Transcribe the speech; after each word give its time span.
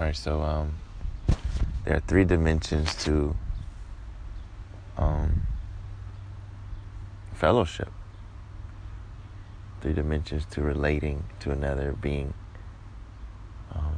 All 0.00 0.06
right, 0.06 0.16
so 0.16 0.40
um, 0.40 0.76
there 1.84 1.94
are 1.94 2.00
three 2.00 2.24
dimensions 2.24 2.94
to 3.04 3.36
um, 4.96 5.42
fellowship. 7.34 7.90
Three 9.82 9.92
dimensions 9.92 10.46
to 10.52 10.62
relating 10.62 11.24
to 11.40 11.50
another 11.50 11.92
being. 11.92 12.32
Um, 13.74 13.96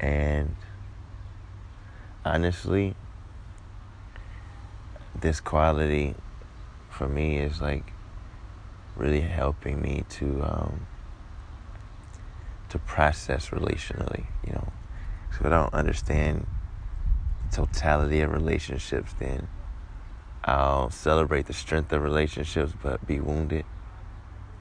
and 0.00 0.56
honestly, 2.24 2.96
this 5.14 5.38
quality 5.38 6.16
for 6.88 7.06
me 7.06 7.38
is 7.38 7.60
like 7.60 7.92
really 8.96 9.20
helping 9.20 9.80
me 9.80 10.02
to 10.08 10.42
um, 10.42 10.86
to 12.70 12.78
process 12.78 13.50
relationally. 13.50 14.26
You 14.46 14.54
know, 14.54 14.72
so 15.32 15.46
I 15.46 15.50
don't 15.50 15.74
understand 15.74 16.46
the 17.50 17.56
totality 17.56 18.20
of 18.20 18.32
relationships, 18.32 19.12
then 19.18 19.48
I'll 20.44 20.90
celebrate 20.90 21.46
the 21.46 21.52
strength 21.52 21.92
of 21.92 22.02
relationships, 22.02 22.72
but 22.82 23.06
be 23.06 23.20
wounded 23.20 23.66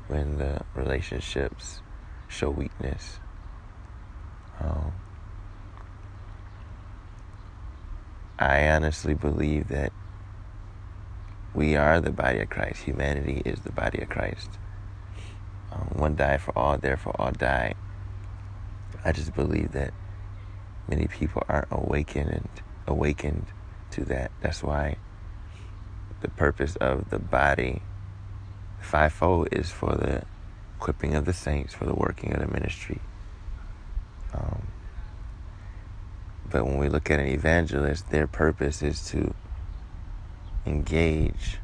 when 0.07 0.38
the 0.38 0.61
relationships 0.75 1.81
show 2.27 2.49
weakness. 2.49 3.19
Um, 4.59 4.91
I 8.38 8.69
honestly 8.69 9.13
believe 9.13 9.69
that 9.69 9.94
we 11.53 11.75
are 11.75 11.99
the 11.99 12.11
body 12.11 12.39
of 12.39 12.49
Christ. 12.49 12.83
Humanity 12.83 13.41
is 13.45 13.61
the 13.61 13.71
body 13.71 14.02
of 14.02 14.09
Christ. 14.09 14.49
Um, 15.71 15.89
one 15.94 16.16
died 16.16 16.41
for 16.41 16.57
all, 16.57 16.77
therefore 16.77 17.16
all 17.19 17.31
died. 17.31 17.75
I 19.03 19.12
just 19.12 19.34
believe 19.34 19.71
that 19.71 19.94
many 20.88 21.08
people 21.08 21.44
aren't 21.48 21.67
awakened 21.71 22.30
and 22.30 22.50
awakened 22.88 23.45
to 23.91 24.06
that. 24.06 24.31
That's 24.41 24.64
why 24.64 24.97
the 26.22 26.30
purpose 26.30 26.75
of 26.78 27.09
the 27.09 27.19
body 27.19 27.81
fivefold 28.80 29.50
is 29.52 29.69
for 29.69 29.95
the 29.95 30.23
equipping 30.78 31.16
of 31.16 31.25
the 31.25 31.33
saints, 31.33 31.73
for 31.73 31.86
the 31.86 31.94
working 31.94 32.33
of 32.33 32.39
the 32.39 32.47
ministry. 32.47 33.00
Um, 34.33 34.67
but 36.50 36.66
when 36.66 36.78
we 36.78 36.89
look 36.89 37.09
at 37.11 37.19
an 37.19 37.28
evangelist, 37.28 38.09
their 38.09 38.28
purpose 38.28 38.81
is 38.81 39.06
to 39.09 39.34
engage 40.66 41.58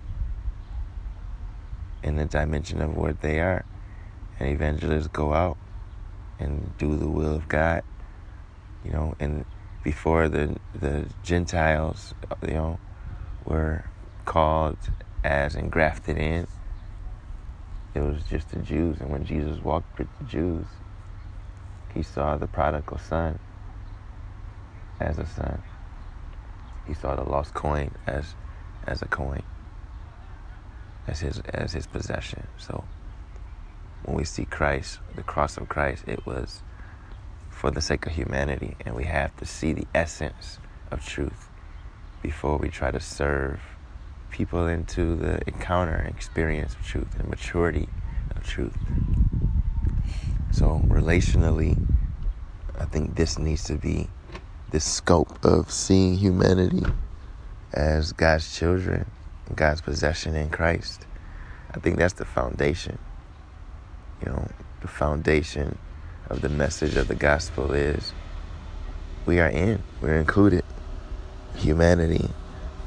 in 2.03 2.15
the 2.17 2.25
dimension 2.25 2.81
of 2.81 2.95
what 2.95 3.21
they 3.21 3.39
are. 3.39 3.65
And 4.39 4.49
evangelists 4.49 5.07
go 5.07 5.33
out 5.33 5.57
and 6.39 6.75
do 6.77 6.97
the 6.97 7.09
will 7.09 7.35
of 7.35 7.47
God, 7.47 7.83
you 8.83 8.91
know, 8.91 9.15
and 9.19 9.45
before 9.83 10.29
the 10.29 10.57
the 10.73 11.09
Gentiles, 11.23 12.13
you 12.41 12.53
know, 12.53 12.79
were 13.45 13.85
called 14.25 14.79
as 15.23 15.55
and 15.55 15.71
grafted 15.71 16.17
in, 16.17 16.47
it 17.95 18.01
was 18.01 18.23
just 18.25 18.49
the 18.51 18.59
Jews. 18.59 18.99
And 19.01 19.11
when 19.11 19.25
Jesus 19.25 19.61
walked 19.61 19.99
with 19.99 20.09
the 20.19 20.25
Jews, 20.25 20.67
he 21.93 22.03
saw 22.03 22.37
the 22.37 22.47
prodigal 22.47 22.97
son 22.99 23.39
as 24.99 25.19
a 25.19 25.25
son. 25.25 25.63
He 26.85 26.93
saw 26.93 27.15
the 27.15 27.23
lost 27.29 27.53
coin 27.53 27.91
as 28.07 28.35
as 28.87 29.01
a 29.01 29.07
coin, 29.07 29.43
as 31.07 31.21
his 31.21 31.39
as 31.53 31.73
his 31.73 31.87
possession. 31.87 32.47
So 32.57 32.89
when 34.05 34.15
we 34.15 34.23
see 34.23 34.45
Christ, 34.45 34.99
the 35.15 35.23
cross 35.23 35.57
of 35.57 35.67
Christ, 35.67 36.03
it 36.07 36.25
was 36.25 36.61
for 37.49 37.71
the 37.71 37.81
sake 37.81 38.05
of 38.05 38.11
humanity, 38.13 38.75
and 38.85 38.95
we 38.95 39.05
have 39.05 39.35
to 39.37 39.45
see 39.45 39.73
the 39.73 39.87
essence 39.95 40.59
of 40.91 41.05
truth 41.05 41.49
before 42.21 42.57
we 42.57 42.69
try 42.69 42.91
to 42.91 42.99
serve 42.99 43.59
people 44.29 44.67
into 44.67 45.15
the 45.15 45.39
encounter 45.47 45.93
and 45.93 46.13
experience 46.13 46.73
of 46.75 46.85
truth 46.85 47.19
and 47.19 47.29
maturity 47.29 47.87
of 48.35 48.45
truth. 48.45 48.77
So 50.51 50.81
relationally, 50.87 51.77
I 52.79 52.85
think 52.85 53.15
this 53.15 53.39
needs 53.39 53.63
to 53.65 53.75
be 53.75 54.09
the 54.71 54.79
scope 54.79 55.43
of 55.43 55.71
seeing 55.71 56.15
humanity 56.15 56.83
as 57.73 58.11
God's 58.11 58.55
children, 58.55 59.09
God's 59.55 59.81
possession 59.81 60.35
in 60.35 60.49
Christ. 60.49 61.05
I 61.71 61.79
think 61.79 61.97
that's 61.97 62.13
the 62.13 62.25
foundation. 62.25 62.99
You 64.21 64.31
know, 64.31 64.47
the 64.81 64.87
foundation 64.87 65.77
of 66.29 66.41
the 66.41 66.49
message 66.49 66.95
of 66.95 67.07
the 67.07 67.15
gospel 67.15 67.73
is 67.73 68.13
we 69.25 69.39
are 69.39 69.49
in, 69.49 69.83
we're 70.01 70.15
included. 70.15 70.63
Humanity 71.55 72.29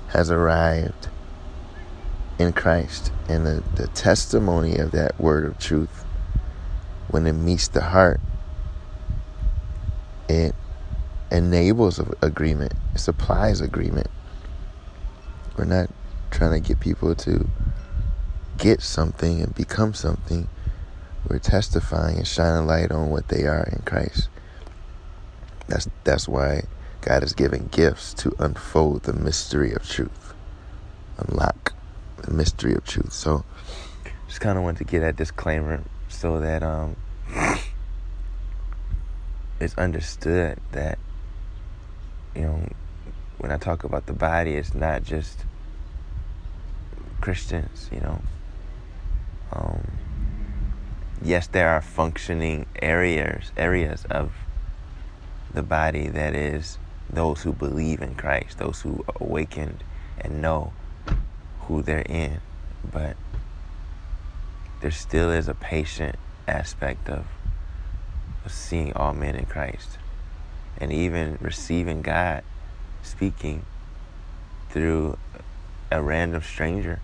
has 0.08 0.30
arrived 0.30 1.08
in 2.38 2.52
Christ. 2.52 3.12
And 3.28 3.46
the, 3.46 3.62
the 3.74 3.88
testimony 3.88 4.76
of 4.76 4.92
that 4.92 5.20
word 5.20 5.44
of 5.44 5.58
truth, 5.58 6.04
when 7.08 7.26
it 7.26 7.32
meets 7.32 7.68
the 7.68 7.82
heart, 7.82 8.20
it 10.28 10.54
enables 11.30 11.98
agreement, 12.22 12.74
it 12.94 12.98
supplies 12.98 13.60
agreement. 13.60 14.08
We're 15.56 15.64
not 15.64 15.90
trying 16.30 16.62
to 16.62 16.66
get 16.66 16.80
people 16.80 17.14
to 17.14 17.48
get 18.58 18.80
something 18.82 19.42
and 19.42 19.54
become 19.54 19.94
something. 19.94 20.48
We're 21.28 21.38
testifying 21.38 22.16
and 22.16 22.26
shining 22.26 22.66
light 22.66 22.90
on 22.90 23.10
what 23.10 23.28
they 23.28 23.44
are 23.44 23.64
in 23.64 23.82
Christ. 23.84 24.30
That's 25.66 25.88
that's 26.04 26.26
why 26.26 26.62
God 27.02 27.22
is 27.22 27.34
giving 27.34 27.68
gifts 27.70 28.14
to 28.14 28.34
unfold 28.38 29.02
the 29.02 29.12
mystery 29.12 29.72
of 29.72 29.86
truth, 29.86 30.32
unlock 31.18 31.74
the 32.22 32.32
mystery 32.32 32.74
of 32.74 32.84
truth. 32.84 33.12
So, 33.12 33.44
just 34.26 34.40
kind 34.40 34.56
of 34.56 34.64
want 34.64 34.78
to 34.78 34.84
get 34.84 35.00
that 35.00 35.16
disclaimer 35.16 35.82
so 36.08 36.40
that 36.40 36.62
um, 36.62 36.96
it's 39.60 39.76
understood 39.76 40.58
that 40.72 40.98
you 42.34 42.42
know 42.42 42.66
when 43.36 43.52
I 43.52 43.58
talk 43.58 43.84
about 43.84 44.06
the 44.06 44.14
body, 44.14 44.54
it's 44.54 44.74
not 44.74 45.02
just 45.02 45.44
Christians. 47.20 47.90
You 47.92 48.00
know, 48.00 48.22
um, 49.52 49.86
yes, 51.22 51.46
there 51.46 51.68
are 51.68 51.82
functioning 51.82 52.66
areas 52.80 53.50
areas 53.56 54.04
of 54.10 54.32
the 55.52 55.62
body 55.62 56.08
that 56.08 56.34
is 56.34 56.78
those 57.10 57.42
who 57.42 57.52
believe 57.52 58.02
in 58.02 58.14
Christ, 58.14 58.58
those 58.58 58.82
who 58.82 59.04
are 59.08 59.16
awakened 59.20 59.82
and 60.20 60.42
know 60.42 60.72
who 61.62 61.82
they're 61.82 62.00
in, 62.00 62.40
but 62.90 63.16
there 64.80 64.90
still 64.90 65.30
is 65.30 65.48
a 65.48 65.54
patient 65.54 66.16
aspect 66.46 67.08
of, 67.08 67.26
of 68.44 68.52
seeing 68.52 68.92
all 68.94 69.14
men 69.14 69.34
in 69.34 69.46
Christ 69.46 69.98
and 70.78 70.92
even 70.92 71.38
receiving 71.40 72.02
God 72.02 72.44
speaking 73.02 73.64
through 74.70 75.18
a 75.90 76.02
random 76.02 76.42
stranger. 76.42 77.00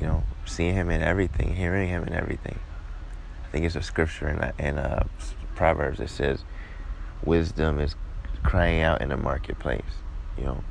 You 0.00 0.06
know, 0.06 0.22
seeing 0.46 0.74
him 0.74 0.90
in 0.90 1.02
everything, 1.02 1.56
hearing 1.56 1.88
him 1.88 2.04
in 2.04 2.12
everything. 2.12 2.58
I 3.48 3.50
think 3.50 3.64
it's 3.64 3.76
a 3.76 3.82
scripture 3.82 4.28
in, 4.28 4.66
in 4.66 4.78
uh, 4.78 5.06
Proverbs 5.54 5.98
that 5.98 6.10
says, 6.10 6.44
wisdom 7.24 7.80
is 7.80 7.96
crying 8.42 8.82
out 8.82 9.00
in 9.00 9.08
the 9.08 9.16
marketplace, 9.16 9.82
you 10.36 10.44
know. 10.44 10.62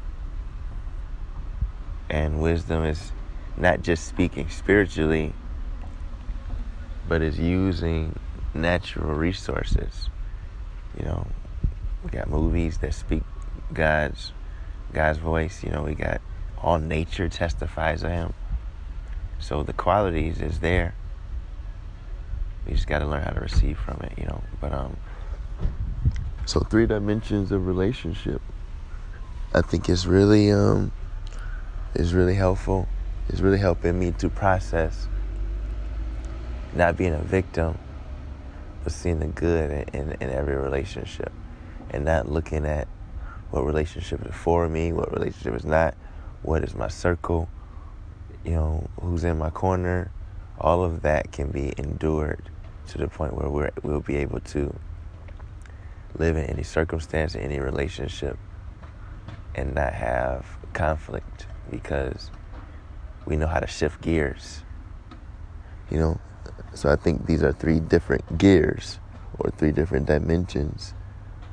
And 2.07 2.39
wisdom 2.39 2.85
is 2.85 3.11
not 3.57 3.81
just 3.81 4.07
speaking 4.07 4.49
spiritually, 4.49 5.33
but 7.09 7.23
is 7.23 7.39
using 7.39 8.17
natural 8.53 9.13
resources. 9.15 10.09
You 10.97 11.05
know, 11.05 11.27
we 12.03 12.11
got 12.11 12.29
movies 12.29 12.77
that 12.79 12.93
speak 12.93 13.23
God's 13.73 14.33
God's 14.93 15.17
voice. 15.17 15.63
You 15.63 15.71
know, 15.71 15.81
we 15.81 15.95
got 15.95 16.21
all 16.61 16.77
nature 16.77 17.27
testifies 17.27 18.03
of 18.03 18.11
Him. 18.11 18.33
So 19.39 19.63
the 19.63 19.73
qualities 19.73 20.41
is 20.41 20.59
there. 20.59 20.95
We 22.67 22.73
just 22.73 22.87
got 22.87 22.99
to 22.99 23.05
learn 23.05 23.23
how 23.23 23.31
to 23.31 23.39
receive 23.39 23.77
from 23.77 24.01
it. 24.01 24.13
You 24.17 24.25
know, 24.25 24.43
but 24.59 24.73
um. 24.73 24.97
So 26.45 26.61
three 26.61 26.85
dimensions 26.85 27.51
of 27.51 27.67
relationship. 27.67 28.41
I 29.53 29.61
think 29.61 29.89
is 29.89 30.05
really 30.05 30.51
um 30.51 30.91
is 31.95 32.13
really 32.13 32.35
helpful. 32.35 32.87
It's 33.29 33.41
really 33.41 33.57
helping 33.57 33.99
me 33.99 34.11
to 34.13 34.29
process 34.29 35.07
not 36.73 36.95
being 36.95 37.13
a 37.13 37.21
victim, 37.21 37.77
but 38.83 38.93
seeing 38.93 39.19
the 39.19 39.27
good 39.27 39.87
in, 39.93 39.99
in, 39.99 40.11
in 40.21 40.29
every 40.29 40.55
relationship 40.55 41.31
and 41.89 42.05
not 42.05 42.29
looking 42.31 42.65
at 42.65 42.87
what 43.49 43.65
relationship 43.65 44.25
is 44.25 44.35
for 44.35 44.67
me, 44.69 44.91
what 44.91 45.11
relationship 45.11 45.55
is 45.55 45.65
not, 45.65 45.95
what 46.43 46.63
is 46.63 46.75
my 46.75 46.87
circle, 46.87 47.49
you 48.43 48.51
know, 48.51 48.89
who's 49.01 49.23
in 49.23 49.37
my 49.37 49.49
corner. 49.49 50.11
All 50.59 50.83
of 50.83 51.01
that 51.01 51.31
can 51.31 51.51
be 51.51 51.73
endured 51.77 52.49
to 52.87 52.97
the 52.97 53.07
point 53.07 53.33
where 53.33 53.49
we're, 53.49 53.71
we'll 53.83 54.01
be 54.01 54.17
able 54.17 54.39
to 54.39 54.79
live 56.17 56.37
in 56.37 56.45
any 56.45 56.63
circumstance, 56.63 57.35
in 57.35 57.41
any 57.41 57.59
relationship, 57.59 58.37
and 59.55 59.75
not 59.75 59.93
have 59.93 60.57
conflict 60.73 61.47
because 61.69 62.31
we 63.25 63.35
know 63.35 63.47
how 63.47 63.59
to 63.59 63.67
shift 63.67 64.01
gears. 64.01 64.63
You 65.89 65.99
know, 65.99 66.21
so 66.73 66.89
I 66.89 66.95
think 66.95 67.25
these 67.25 67.43
are 67.43 67.53
three 67.53 67.79
different 67.79 68.37
gears 68.37 68.99
or 69.39 69.51
three 69.51 69.71
different 69.71 70.05
dimensions 70.05 70.93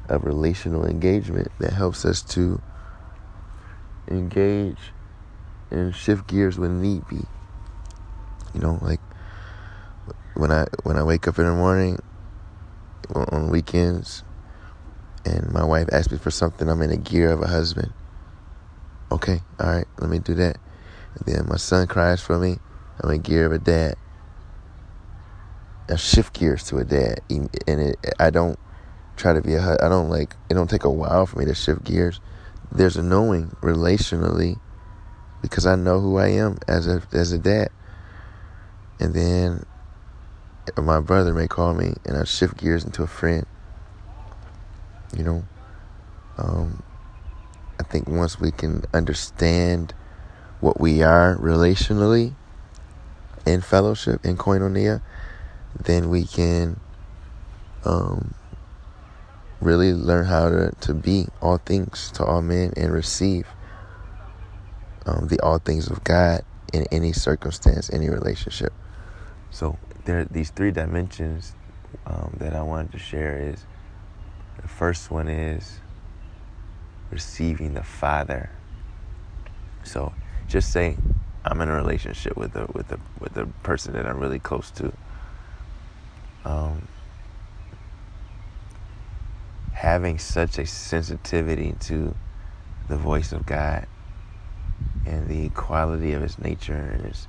of 0.08 0.24
relational 0.24 0.86
engagement 0.86 1.48
that 1.58 1.72
helps 1.72 2.04
us 2.04 2.22
to 2.22 2.60
engage 4.08 4.92
and 5.70 5.94
shift 5.94 6.26
gears 6.26 6.58
when 6.58 6.80
need 6.80 7.06
be. 7.08 7.24
You 8.52 8.60
know, 8.60 8.78
like 8.80 9.00
when 10.34 10.50
I 10.50 10.66
when 10.82 10.96
I 10.96 11.02
wake 11.02 11.28
up 11.28 11.38
in 11.38 11.46
the 11.46 11.52
morning 11.52 11.98
on 13.14 13.50
weekends 13.50 14.22
and 15.24 15.52
my 15.52 15.64
wife 15.64 15.88
asks 15.92 16.12
me 16.12 16.18
for 16.18 16.30
something, 16.30 16.68
I'm 16.68 16.82
in 16.82 16.90
a 16.90 16.96
gear 16.96 17.30
of 17.30 17.42
a 17.42 17.46
husband. 17.46 17.92
Okay, 19.10 19.40
all 19.60 19.70
right, 19.70 19.86
let 19.98 20.10
me 20.10 20.18
do 20.18 20.34
that. 20.34 20.58
And 21.14 21.26
then 21.26 21.48
my 21.48 21.56
son 21.56 21.86
cries 21.86 22.20
for 22.20 22.38
me, 22.38 22.58
I'm 23.00 23.10
in 23.10 23.20
gear 23.20 23.46
of 23.46 23.52
a 23.52 23.58
dad. 23.58 23.96
I 25.88 25.96
shift 25.96 26.32
gears 26.32 26.64
to 26.64 26.78
a 26.78 26.84
dad, 26.84 27.20
and 27.28 27.50
it, 27.66 27.98
I 28.18 28.30
don't 28.30 28.58
try 29.16 29.34
to 29.34 29.42
be 29.42 29.54
a. 29.54 29.76
I 29.82 29.88
don't 29.88 30.08
like. 30.08 30.34
It 30.48 30.54
don't 30.54 30.70
take 30.70 30.84
a 30.84 30.90
while 30.90 31.26
for 31.26 31.38
me 31.38 31.44
to 31.44 31.54
shift 31.54 31.84
gears. 31.84 32.20
There's 32.72 32.96
a 32.96 33.02
knowing 33.02 33.50
relationally, 33.60 34.58
because 35.42 35.66
I 35.66 35.76
know 35.76 36.00
who 36.00 36.16
I 36.16 36.28
am 36.28 36.56
as 36.66 36.86
a 36.86 37.02
as 37.12 37.32
a 37.32 37.38
dad. 37.38 37.68
And 38.98 39.12
then 39.12 39.66
my 40.76 41.00
brother 41.00 41.32
may 41.34 41.46
call 41.46 41.74
me, 41.74 41.94
and 42.04 42.16
I 42.16 42.24
shift 42.24 42.56
gears 42.56 42.84
into 42.84 43.02
a 43.02 43.06
friend. 43.06 43.46
You 45.16 45.24
know, 45.24 45.44
um, 46.38 46.82
I 47.78 47.82
think 47.82 48.08
once 48.08 48.40
we 48.40 48.50
can 48.50 48.84
understand 48.92 49.94
what 50.60 50.80
we 50.80 51.02
are 51.02 51.36
relationally 51.36 52.34
in 53.46 53.60
fellowship 53.60 54.24
in 54.24 54.36
koinonia, 54.36 55.02
then 55.78 56.08
we 56.08 56.24
can 56.24 56.80
um, 57.84 58.34
really 59.60 59.92
learn 59.92 60.26
how 60.26 60.48
to, 60.48 60.72
to 60.80 60.94
be 60.94 61.26
all 61.40 61.58
things 61.58 62.10
to 62.12 62.24
all 62.24 62.42
men 62.42 62.72
and 62.76 62.92
receive 62.92 63.46
um, 65.06 65.28
the 65.28 65.38
all 65.40 65.58
things 65.58 65.90
of 65.90 66.02
God 66.04 66.42
in 66.72 66.86
any 66.90 67.12
circumstance, 67.12 67.90
any 67.92 68.08
relationship. 68.08 68.72
So 69.50 69.78
there 70.04 70.24
these 70.24 70.50
three 70.50 70.70
dimensions 70.70 71.54
um, 72.06 72.34
that 72.38 72.54
I 72.54 72.62
wanted 72.62 72.92
to 72.92 72.98
share 72.98 73.38
is 73.38 73.64
the 74.60 74.68
first 74.68 75.10
one 75.10 75.28
is 75.28 75.80
receiving 77.10 77.74
the 77.74 77.82
Father. 77.82 78.50
So 79.82 80.12
just 80.48 80.70
say 80.70 80.96
I'm 81.44 81.60
in 81.60 81.68
a 81.68 81.74
relationship 81.74 82.36
with 82.36 82.56
a 82.56 82.66
with 82.72 82.90
a 82.92 82.98
with 83.20 83.36
a 83.36 83.46
person 83.62 83.92
that 83.94 84.06
I'm 84.06 84.18
really 84.18 84.38
close 84.38 84.70
to. 84.72 84.92
Um, 86.44 86.88
having 89.72 90.18
such 90.18 90.58
a 90.58 90.66
sensitivity 90.66 91.74
to 91.80 92.14
the 92.88 92.96
voice 92.96 93.32
of 93.32 93.44
God 93.44 93.86
and 95.04 95.28
the 95.28 95.48
quality 95.50 96.12
of 96.12 96.22
his 96.22 96.38
nature 96.38 96.74
and 96.74 97.06
his 97.06 97.26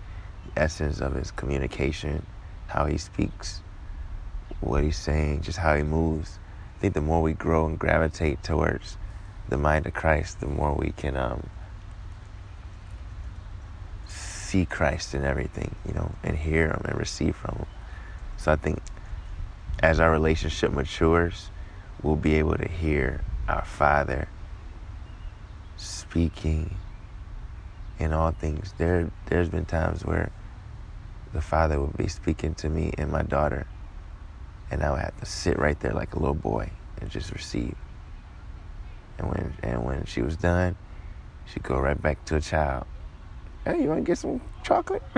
essence 0.55 1.01
of 1.01 1.15
his 1.15 1.31
communication, 1.31 2.25
how 2.67 2.85
he 2.85 2.97
speaks, 2.97 3.61
what 4.61 4.83
he's 4.83 4.97
saying, 4.97 5.41
just 5.41 5.59
how 5.59 5.75
he 5.75 5.83
moves. 5.83 6.39
I 6.77 6.81
think 6.81 6.93
the 6.93 7.01
more 7.01 7.21
we 7.21 7.33
grow 7.33 7.65
and 7.65 7.79
gravitate 7.79 8.43
towards 8.43 8.97
the 9.49 9.57
mind 9.57 9.85
of 9.85 9.93
Christ, 9.93 10.39
the 10.39 10.47
more 10.47 10.73
we 10.73 10.91
can 10.91 11.15
um, 11.15 11.49
see 14.05 14.65
Christ 14.65 15.13
in 15.13 15.23
everything, 15.23 15.75
you 15.87 15.93
know, 15.93 16.11
and 16.23 16.37
hear 16.37 16.67
him 16.67 16.81
and 16.85 16.97
receive 16.97 17.35
from 17.35 17.55
him. 17.55 17.65
So 18.37 18.51
I 18.51 18.55
think 18.55 18.79
as 19.81 19.99
our 19.99 20.11
relationship 20.11 20.71
matures, 20.71 21.49
we'll 22.01 22.15
be 22.15 22.35
able 22.35 22.55
to 22.55 22.67
hear 22.67 23.21
our 23.47 23.65
Father 23.65 24.27
speaking 25.77 26.75
in 27.99 28.13
all 28.13 28.31
things. 28.31 28.73
There, 28.77 29.11
there's 29.27 29.49
been 29.49 29.65
times 29.65 30.05
where 30.05 30.31
the 31.35 31.41
Father 31.41 31.81
would 31.81 31.97
be 31.97 32.07
speaking 32.07 32.55
to 32.55 32.69
me 32.69 32.93
and 32.97 33.11
my 33.11 33.21
daughter, 33.21 33.67
and 34.71 34.81
I 34.81 34.89
would 34.89 35.01
have 35.01 35.19
to 35.19 35.25
sit 35.25 35.59
right 35.59 35.77
there 35.81 35.91
like 35.91 36.15
a 36.15 36.19
little 36.19 36.33
boy 36.33 36.71
and 37.01 37.09
just 37.09 37.33
receive. 37.33 37.75
And 39.19 39.27
when 39.27 39.53
and 39.61 39.83
when 39.83 40.05
she 40.05 40.21
was 40.21 40.37
done, 40.37 40.77
she'd 41.45 41.63
go 41.63 41.77
right 41.77 42.01
back 42.01 42.23
to 42.25 42.37
a 42.37 42.41
child. 42.41 42.85
Hey, 43.65 43.81
you 43.83 43.89
want 43.89 44.05
to 44.05 44.09
get 44.09 44.17
some 44.17 44.39
chocolate? 44.63 45.03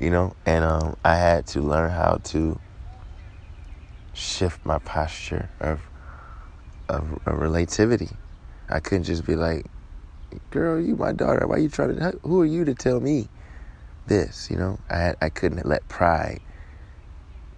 you 0.00 0.10
know, 0.10 0.36
and 0.46 0.64
um, 0.64 0.96
I 1.04 1.16
had 1.16 1.44
to 1.48 1.60
learn 1.60 1.90
how 1.90 2.20
to 2.22 2.60
shift 4.12 4.64
my 4.64 4.78
posture 4.78 5.50
of, 5.60 5.80
of, 6.88 7.18
of 7.26 7.38
relativity. 7.38 8.10
I 8.68 8.78
couldn't 8.78 9.04
just 9.04 9.26
be 9.26 9.34
like, 9.34 9.66
"Girl, 10.50 10.80
you 10.80 10.96
my 10.96 11.12
daughter. 11.12 11.46
Why 11.46 11.58
you 11.58 11.68
trying 11.70 11.96
to? 11.96 12.18
Who 12.24 12.42
are 12.42 12.46
you 12.46 12.64
to 12.66 12.74
tell 12.74 13.00
me 13.00 13.28
this?" 14.06 14.50
You 14.50 14.56
know, 14.58 14.80
I 14.90 15.14
I 15.22 15.30
couldn't 15.30 15.66
let 15.66 15.88
pride 15.88 16.40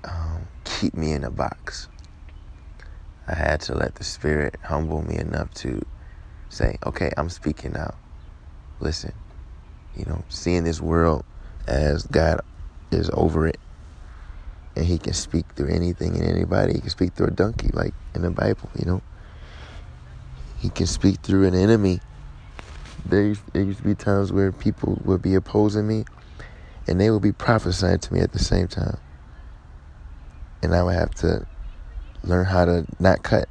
um, 0.04 0.48
keep 0.64 0.94
me 0.94 1.12
in 1.12 1.24
a 1.24 1.30
box. 1.30 1.88
I 3.28 3.34
had 3.34 3.60
to 3.62 3.74
let 3.74 3.96
the 3.96 4.04
Spirit 4.04 4.56
humble 4.64 5.02
me 5.02 5.16
enough 5.18 5.52
to 5.56 5.82
say, 6.48 6.78
"Okay, 6.86 7.12
I'm 7.16 7.30
speaking 7.30 7.72
now. 7.72 7.96
Listen, 8.80 9.14
you 9.96 10.04
know, 10.06 10.24
seeing 10.28 10.64
this 10.64 10.80
world." 10.80 11.24
as 11.68 12.06
God 12.06 12.40
is 12.92 13.10
over 13.14 13.46
it. 13.46 13.58
And 14.76 14.86
he 14.86 14.98
can 14.98 15.14
speak 15.14 15.46
through 15.54 15.68
anything 15.68 16.16
and 16.16 16.24
anybody. 16.24 16.74
He 16.74 16.80
can 16.80 16.90
speak 16.90 17.14
through 17.14 17.28
a 17.28 17.32
donkey, 17.32 17.70
like 17.72 17.94
in 18.14 18.22
the 18.22 18.30
Bible, 18.30 18.70
you 18.78 18.86
know. 18.86 19.02
He 20.58 20.70
can 20.70 20.86
speak 20.86 21.20
through 21.22 21.46
an 21.46 21.54
enemy. 21.54 22.00
There 23.08 23.22
used, 23.22 23.46
to 23.78 23.82
be 23.82 23.94
times 23.94 24.32
where 24.32 24.52
people 24.52 25.00
would 25.04 25.22
be 25.22 25.34
opposing 25.34 25.86
me 25.86 26.04
and 26.86 27.00
they 27.00 27.10
would 27.10 27.22
be 27.22 27.32
prophesying 27.32 27.98
to 28.00 28.14
me 28.14 28.20
at 28.20 28.32
the 28.32 28.38
same 28.38 28.68
time. 28.68 28.98
And 30.62 30.74
I 30.74 30.82
would 30.82 30.94
have 30.94 31.14
to 31.16 31.46
learn 32.22 32.46
how 32.46 32.64
to 32.64 32.84
not 32.98 33.22
cut 33.22 33.48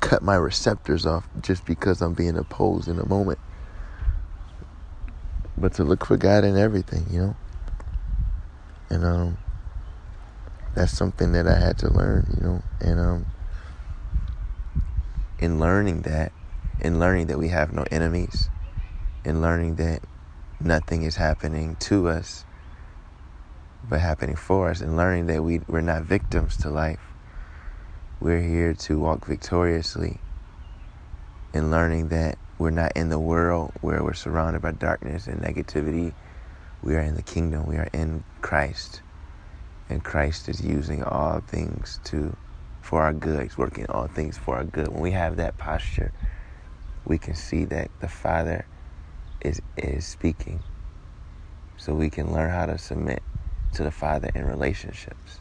cut 0.00 0.22
my 0.22 0.34
receptors 0.34 1.06
off 1.06 1.26
just 1.40 1.64
because 1.64 2.02
I'm 2.02 2.12
being 2.12 2.36
opposed 2.36 2.88
in 2.88 2.98
a 2.98 3.08
moment 3.08 3.38
but 5.56 5.72
to 5.74 5.84
look 5.84 6.04
for 6.04 6.16
God 6.16 6.44
in 6.44 6.56
everything, 6.56 7.06
you 7.10 7.20
know. 7.20 7.36
And 8.90 9.04
um, 9.04 9.38
that's 10.74 10.92
something 10.92 11.32
that 11.32 11.46
I 11.46 11.58
had 11.58 11.78
to 11.78 11.92
learn, 11.92 12.26
you 12.36 12.44
know. 12.44 12.62
And 12.80 13.00
um, 13.00 13.26
in 15.38 15.58
learning 15.58 16.02
that, 16.02 16.32
in 16.80 16.98
learning 16.98 17.28
that 17.28 17.38
we 17.38 17.48
have 17.48 17.72
no 17.72 17.84
enemies, 17.90 18.50
in 19.24 19.40
learning 19.40 19.76
that 19.76 20.02
nothing 20.60 21.02
is 21.02 21.16
happening 21.16 21.76
to 21.76 22.08
us, 22.08 22.44
but 23.88 24.00
happening 24.00 24.36
for 24.36 24.70
us, 24.70 24.80
and 24.80 24.96
learning 24.96 25.26
that 25.26 25.42
we 25.42 25.60
we're 25.68 25.80
not 25.80 26.02
victims 26.02 26.56
to 26.58 26.70
life. 26.70 27.14
We're 28.20 28.40
here 28.42 28.74
to 28.74 28.98
walk 28.98 29.26
victoriously. 29.26 30.18
And 31.52 31.70
learning 31.70 32.08
that 32.08 32.38
we're 32.58 32.70
not 32.70 32.92
in 32.96 33.10
the 33.10 33.18
world 33.18 33.72
where 33.80 34.02
we're 34.02 34.14
surrounded 34.14 34.62
by 34.62 34.72
darkness 34.72 35.26
and 35.26 35.40
negativity. 35.40 36.14
We 36.82 36.96
are 36.96 37.00
in 37.00 37.16
the 37.16 37.22
kingdom. 37.22 37.66
We 37.66 37.76
are 37.76 37.88
in 37.92 38.24
Christ. 38.40 39.02
And 39.88 40.02
Christ 40.02 40.48
is 40.48 40.64
using 40.64 41.04
all 41.04 41.40
things 41.40 42.00
to 42.04 42.36
for 42.80 43.02
our 43.02 43.12
good. 43.12 43.42
He's 43.42 43.58
working 43.58 43.86
all 43.88 44.06
things 44.06 44.38
for 44.38 44.56
our 44.56 44.64
good. 44.64 44.88
When 44.88 45.02
we 45.02 45.10
have 45.12 45.36
that 45.36 45.58
posture, 45.58 46.12
we 47.06 47.18
can 47.18 47.34
see 47.34 47.64
that 47.66 47.90
the 48.00 48.08
Father 48.08 48.66
is 49.40 49.60
is 49.76 50.06
speaking. 50.06 50.62
So 51.76 51.94
we 51.94 52.08
can 52.08 52.32
learn 52.32 52.50
how 52.50 52.66
to 52.66 52.78
submit 52.78 53.22
to 53.74 53.82
the 53.82 53.90
Father 53.90 54.30
in 54.34 54.46
relationships 54.46 55.40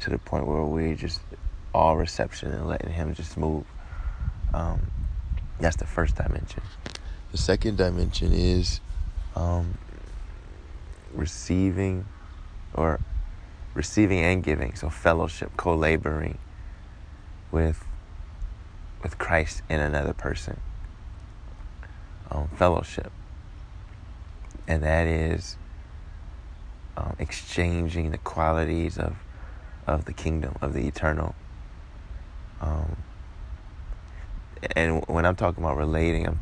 to 0.00 0.10
the 0.10 0.18
point 0.18 0.46
where 0.46 0.62
we're 0.62 0.94
just 0.94 1.20
all 1.74 1.96
reception 1.96 2.52
and 2.52 2.66
letting 2.66 2.92
Him 2.92 3.14
just 3.14 3.36
move. 3.36 3.64
Um, 4.52 4.80
that's 5.60 5.76
the 5.76 5.86
first 5.86 6.16
dimension. 6.16 6.62
The 7.32 7.38
second 7.38 7.76
dimension 7.76 8.32
is 8.32 8.80
um, 9.36 9.76
receiving 11.14 12.06
or 12.74 13.00
receiving 13.74 14.20
and 14.20 14.42
giving. 14.42 14.74
So 14.74 14.88
fellowship, 14.88 15.56
co-laboring 15.56 16.38
with 17.50 17.84
with 19.02 19.16
Christ 19.16 19.62
in 19.68 19.80
another 19.80 20.12
person. 20.12 20.60
Um, 22.30 22.48
fellowship. 22.56 23.12
and 24.68 24.82
that 24.82 25.06
is 25.06 25.56
um, 26.96 27.16
exchanging 27.18 28.10
the 28.10 28.18
qualities 28.18 28.98
of 28.98 29.16
of 29.86 30.04
the 30.04 30.12
kingdom 30.12 30.54
of 30.60 30.74
the 30.74 30.86
eternal. 30.86 31.34
Um, 32.60 32.96
and 34.76 35.04
when 35.08 35.24
I'm 35.26 35.36
talking 35.36 35.64
about 35.64 35.76
relating, 35.78 36.26
I'm, 36.26 36.40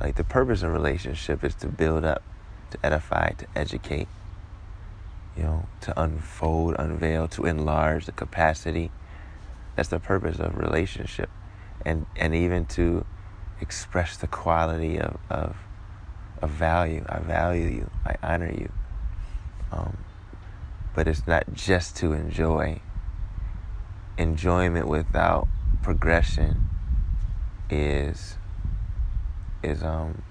like 0.00 0.16
the 0.16 0.24
purpose 0.24 0.62
of 0.62 0.72
relationship 0.72 1.44
is 1.44 1.54
to 1.56 1.68
build 1.68 2.04
up, 2.04 2.22
to 2.70 2.78
edify, 2.84 3.30
to 3.32 3.46
educate, 3.56 4.08
you 5.36 5.42
know, 5.42 5.66
to 5.82 6.00
unfold, 6.00 6.76
unveil, 6.78 7.28
to 7.28 7.44
enlarge 7.44 8.06
the 8.06 8.12
capacity. 8.12 8.90
That's 9.76 9.90
the 9.90 10.00
purpose 10.00 10.38
of 10.38 10.56
relationship. 10.58 11.30
And 11.84 12.06
and 12.16 12.34
even 12.34 12.66
to 12.66 13.04
express 13.60 14.16
the 14.16 14.26
quality 14.26 14.98
of, 14.98 15.18
of, 15.30 15.56
of 16.40 16.50
value. 16.50 17.04
I 17.08 17.18
value 17.18 17.66
you. 17.66 17.90
I 18.04 18.16
honor 18.22 18.50
you. 18.50 18.70
Um, 19.72 19.98
but 20.94 21.06
it's 21.06 21.26
not 21.26 21.52
just 21.52 21.96
to 21.98 22.12
enjoy. 22.12 22.80
Enjoyment 24.16 24.88
without 24.88 25.46
progression 25.82 26.68
is 27.70 28.36
is 29.62 29.82
um 29.82 30.22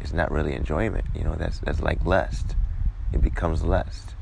is 0.00 0.12
not 0.12 0.30
really 0.30 0.54
enjoyment. 0.54 1.04
You 1.14 1.24
know, 1.24 1.34
that's 1.34 1.58
that's 1.60 1.80
like 1.80 2.04
lust. 2.04 2.56
It 3.12 3.22
becomes 3.22 3.62
lust. 3.62 4.14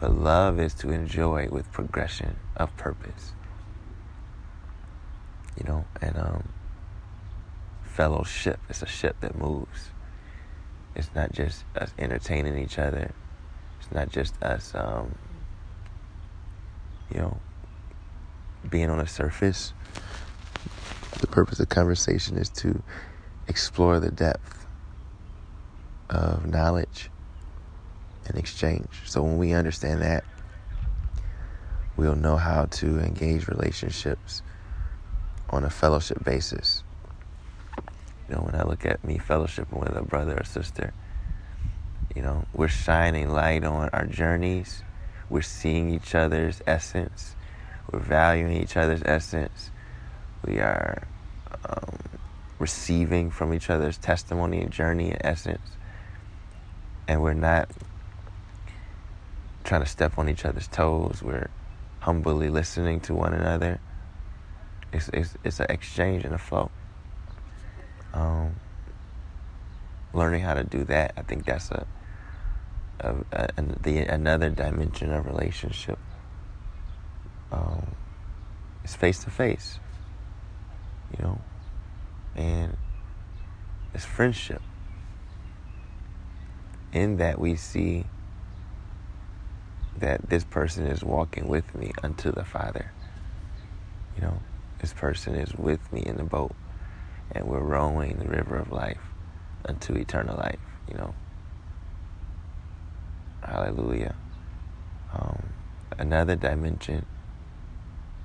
But 0.00 0.16
love 0.16 0.60
is 0.60 0.74
to 0.74 0.90
enjoy 0.90 1.48
with 1.50 1.70
progression 1.72 2.36
of 2.56 2.76
purpose. 2.76 3.32
You 5.56 5.64
know, 5.68 5.84
and 6.00 6.16
um 6.16 6.48
fellowship. 7.82 8.58
It's 8.68 8.82
a 8.82 8.86
ship 8.86 9.16
that 9.20 9.36
moves. 9.36 9.90
It's 10.96 11.10
not 11.14 11.32
just 11.32 11.64
us 11.76 11.92
entertaining 11.98 12.58
each 12.58 12.78
other. 12.78 13.12
It's 13.80 13.92
not 13.92 14.08
just 14.10 14.42
us 14.42 14.74
um 14.74 15.14
you 17.10 17.20
know 17.20 17.40
being 18.68 18.90
on 18.90 18.98
the 18.98 19.06
surface. 19.06 19.72
The 21.20 21.26
purpose 21.26 21.60
of 21.60 21.68
conversation 21.68 22.36
is 22.36 22.48
to 22.50 22.82
explore 23.46 24.00
the 24.00 24.10
depth 24.10 24.66
of 26.10 26.46
knowledge 26.46 27.10
and 28.26 28.36
exchange. 28.36 29.02
So 29.04 29.22
when 29.22 29.38
we 29.38 29.52
understand 29.52 30.02
that, 30.02 30.24
we'll 31.96 32.16
know 32.16 32.36
how 32.36 32.66
to 32.66 32.98
engage 32.98 33.48
relationships 33.48 34.42
on 35.54 35.64
a 35.64 35.70
fellowship 35.70 36.22
basis. 36.24 36.82
You 38.28 38.36
know, 38.36 38.42
when 38.42 38.54
I 38.54 38.64
look 38.64 38.84
at 38.84 39.04
me 39.04 39.18
fellowshipping 39.18 39.78
with 39.78 39.96
a 39.96 40.02
brother 40.02 40.38
or 40.38 40.44
sister, 40.44 40.92
you 42.14 42.22
know, 42.22 42.46
we're 42.54 42.68
shining 42.68 43.30
light 43.30 43.64
on 43.64 43.88
our 43.90 44.06
journeys. 44.06 44.82
We're 45.28 45.42
seeing 45.42 45.90
each 45.90 46.14
other's 46.14 46.60
essence. 46.66 47.36
We're 47.90 48.00
valuing 48.00 48.60
each 48.62 48.76
other's 48.76 49.02
essence. 49.04 49.70
We 50.46 50.58
are 50.58 51.06
um, 51.68 51.98
receiving 52.58 53.30
from 53.30 53.52
each 53.54 53.70
other's 53.70 53.98
testimony 53.98 54.60
and 54.60 54.70
journey 54.70 55.10
and 55.10 55.20
essence. 55.22 55.76
And 57.06 57.22
we're 57.22 57.34
not 57.34 57.68
trying 59.64 59.82
to 59.82 59.88
step 59.88 60.18
on 60.18 60.28
each 60.28 60.44
other's 60.44 60.68
toes. 60.68 61.22
We're 61.22 61.50
humbly 62.00 62.48
listening 62.48 63.00
to 63.00 63.14
one 63.14 63.34
another. 63.34 63.80
It's 64.94 65.08
it's, 65.08 65.34
it's 65.42 65.60
an 65.60 65.66
exchange 65.68 66.24
and 66.24 66.32
a 66.32 66.38
flow. 66.38 66.70
Um, 68.12 68.54
learning 70.12 70.42
how 70.42 70.54
to 70.54 70.62
do 70.62 70.84
that, 70.84 71.14
I 71.16 71.22
think 71.22 71.44
that's 71.44 71.72
a, 71.72 71.84
a, 73.00 73.14
a, 73.32 73.48
a 73.56 73.62
the 73.82 73.98
another 73.98 74.50
dimension 74.50 75.12
of 75.12 75.26
relationship. 75.26 75.98
Um, 77.50 77.88
it's 78.84 78.94
face 78.94 79.24
to 79.24 79.30
face, 79.30 79.80
you 81.10 81.24
know, 81.24 81.40
and 82.36 82.76
it's 83.92 84.04
friendship. 84.04 84.62
In 86.92 87.16
that 87.16 87.40
we 87.40 87.56
see 87.56 88.04
that 89.98 90.28
this 90.28 90.44
person 90.44 90.86
is 90.86 91.02
walking 91.02 91.48
with 91.48 91.74
me 91.74 91.90
unto 92.04 92.30
the 92.30 92.44
Father. 92.44 92.92
You 94.14 94.22
know, 94.22 94.40
this 94.84 94.92
person 94.92 95.34
is 95.34 95.54
with 95.54 95.80
me 95.94 96.02
in 96.04 96.18
the 96.18 96.24
boat, 96.24 96.54
and 97.32 97.46
we're 97.46 97.58
rowing 97.58 98.18
the 98.18 98.26
river 98.26 98.56
of 98.56 98.70
life 98.70 99.00
unto 99.64 99.94
eternal 99.94 100.36
life. 100.36 100.58
You 100.86 100.98
know, 100.98 101.14
Hallelujah. 103.42 104.14
Um, 105.10 105.42
another 105.98 106.36
dimension, 106.36 107.06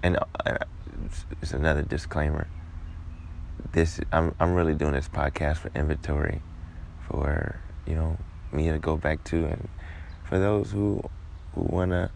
and 0.03 0.17
uh, 0.17 0.57
it's 1.41 1.53
another 1.53 1.81
disclaimer. 1.81 2.49
This 3.71 4.01
I'm 4.11 4.35
I'm 4.37 4.53
really 4.53 4.75
doing 4.75 4.91
this 4.91 5.07
podcast 5.07 5.59
for 5.59 5.71
inventory, 5.73 6.41
for 7.07 7.61
you 7.87 7.95
know 7.95 8.17
me 8.51 8.67
to 8.67 8.79
go 8.79 8.97
back 8.97 9.23
to, 9.25 9.45
and 9.45 9.69
for 10.25 10.37
those 10.37 10.71
who 10.71 11.01
who 11.55 11.61
wanna 11.61 12.11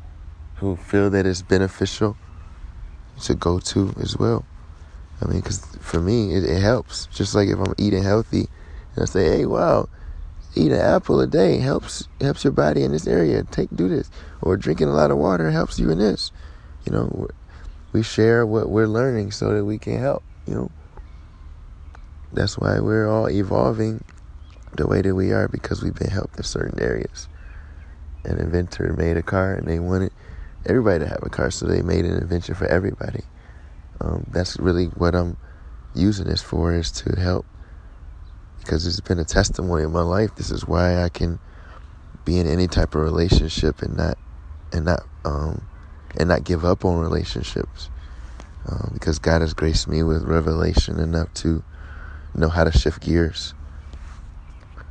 who 0.55 0.75
feel 0.75 1.09
that 1.12 1.25
it's 1.25 1.41
beneficial 1.41 2.17
to 3.22 3.36
go 3.36 3.60
to 3.60 3.93
as 4.01 4.17
well. 4.17 4.46
I 5.22 5.25
mean, 5.25 5.39
because 5.39 5.65
for 5.79 6.00
me, 6.00 6.34
it, 6.36 6.43
it, 6.43 6.62
helps. 6.62 7.08
Just 7.08 7.36
like 7.36 7.48
if 7.48 7.58
I'm 7.58 7.74
eating 7.77 8.03
healthy, 8.03 8.50
and 8.96 9.03
I 9.03 9.05
say, 9.05 9.38
"Hey, 9.38 9.46
wow, 9.46 9.88
eat 10.55 10.72
an 10.72 10.79
apple 10.79 11.22
a 11.22 11.27
day 11.27 11.58
helps 11.58 12.08
helps 12.20 12.43
your 12.43 12.53
body 12.53 12.84
in 12.84 12.91
this 12.91 13.08
area. 13.08 13.43
Take 13.43 13.70
do 13.75 13.88
this, 13.88 14.10
or 14.41 14.58
drinking 14.58 14.89
a 14.89 14.93
lot 14.93 15.12
of 15.12 15.17
water 15.17 15.51
helps 15.51 15.79
you 15.79 15.89
in 15.89 16.00
this." 16.00 16.32
You 16.86 16.91
know, 16.91 17.27
we 17.93 18.03
share 18.03 18.46
what 18.46 18.70
we're 18.70 18.88
learning 18.88 19.32
so 19.32 19.53
that 19.53 19.63
we 19.63 19.77
can 19.77 20.00
help. 20.00 20.24
You 20.46 20.55
know, 20.55 20.72
that's 22.34 22.58
why 22.58 22.79
we're 22.79 23.08
all 23.08 23.29
evolving 23.29 24.03
the 24.75 24.88
way 24.88 25.01
that 25.01 25.15
we 25.15 25.32
are 25.32 25.48
because 25.48 25.82
we've 25.82 25.96
been 25.96 26.10
helped 26.10 26.36
in 26.36 26.43
certain 26.43 26.82
areas 26.82 27.29
an 28.25 28.39
inventor 28.39 28.93
made 28.98 29.17
a 29.17 29.24
car 29.24 29.53
and 29.53 29.67
they 29.67 29.79
wanted 29.79 30.12
everybody 30.65 31.00
to 31.00 31.08
have 31.08 31.24
a 31.24 31.29
car, 31.29 31.51
so 31.51 31.65
they 31.65 31.82
made 31.82 32.05
an 32.05 32.17
invention 32.17 32.55
for 32.55 32.65
everybody. 32.65 33.24
Um, 34.01 34.25
that's 34.32 34.60
really 34.60 34.86
what 34.88 35.15
I'm 35.15 35.38
using 35.93 36.27
this 36.27 36.41
for 36.41 36.74
is 36.74 36.91
to 36.91 37.20
help 37.20 37.46
because 38.60 38.88
it's 38.88 39.00
been 39.01 39.20
a 39.20 39.25
testimony 39.25 39.84
in 39.84 39.91
my 39.91 40.01
life. 40.01 40.36
This 40.36 40.51
is 40.51 40.67
why 40.67 41.03
I 41.03 41.10
can 41.10 41.39
be 42.25 42.39
in 42.39 42.48
any 42.48 42.67
type 42.67 42.96
of 42.96 43.01
relationship 43.01 43.82
and 43.82 43.96
not 43.98 44.17
and 44.72 44.86
not 44.86 45.01
um, 45.25 45.67
and 46.17 46.29
not 46.29 46.43
give 46.43 46.65
up 46.65 46.86
on 46.86 46.98
relationships 47.00 47.89
um, 48.67 48.91
because 48.93 49.20
God 49.20 49.41
has 49.41 49.53
graced 49.53 49.88
me 49.88 50.03
with 50.03 50.24
revelation 50.24 51.00
enough 51.00 51.34
to 51.36 51.63
know 52.36 52.50
how 52.50 52.63
to 52.63 52.72
shift 52.72 53.01
gears. 53.01 53.53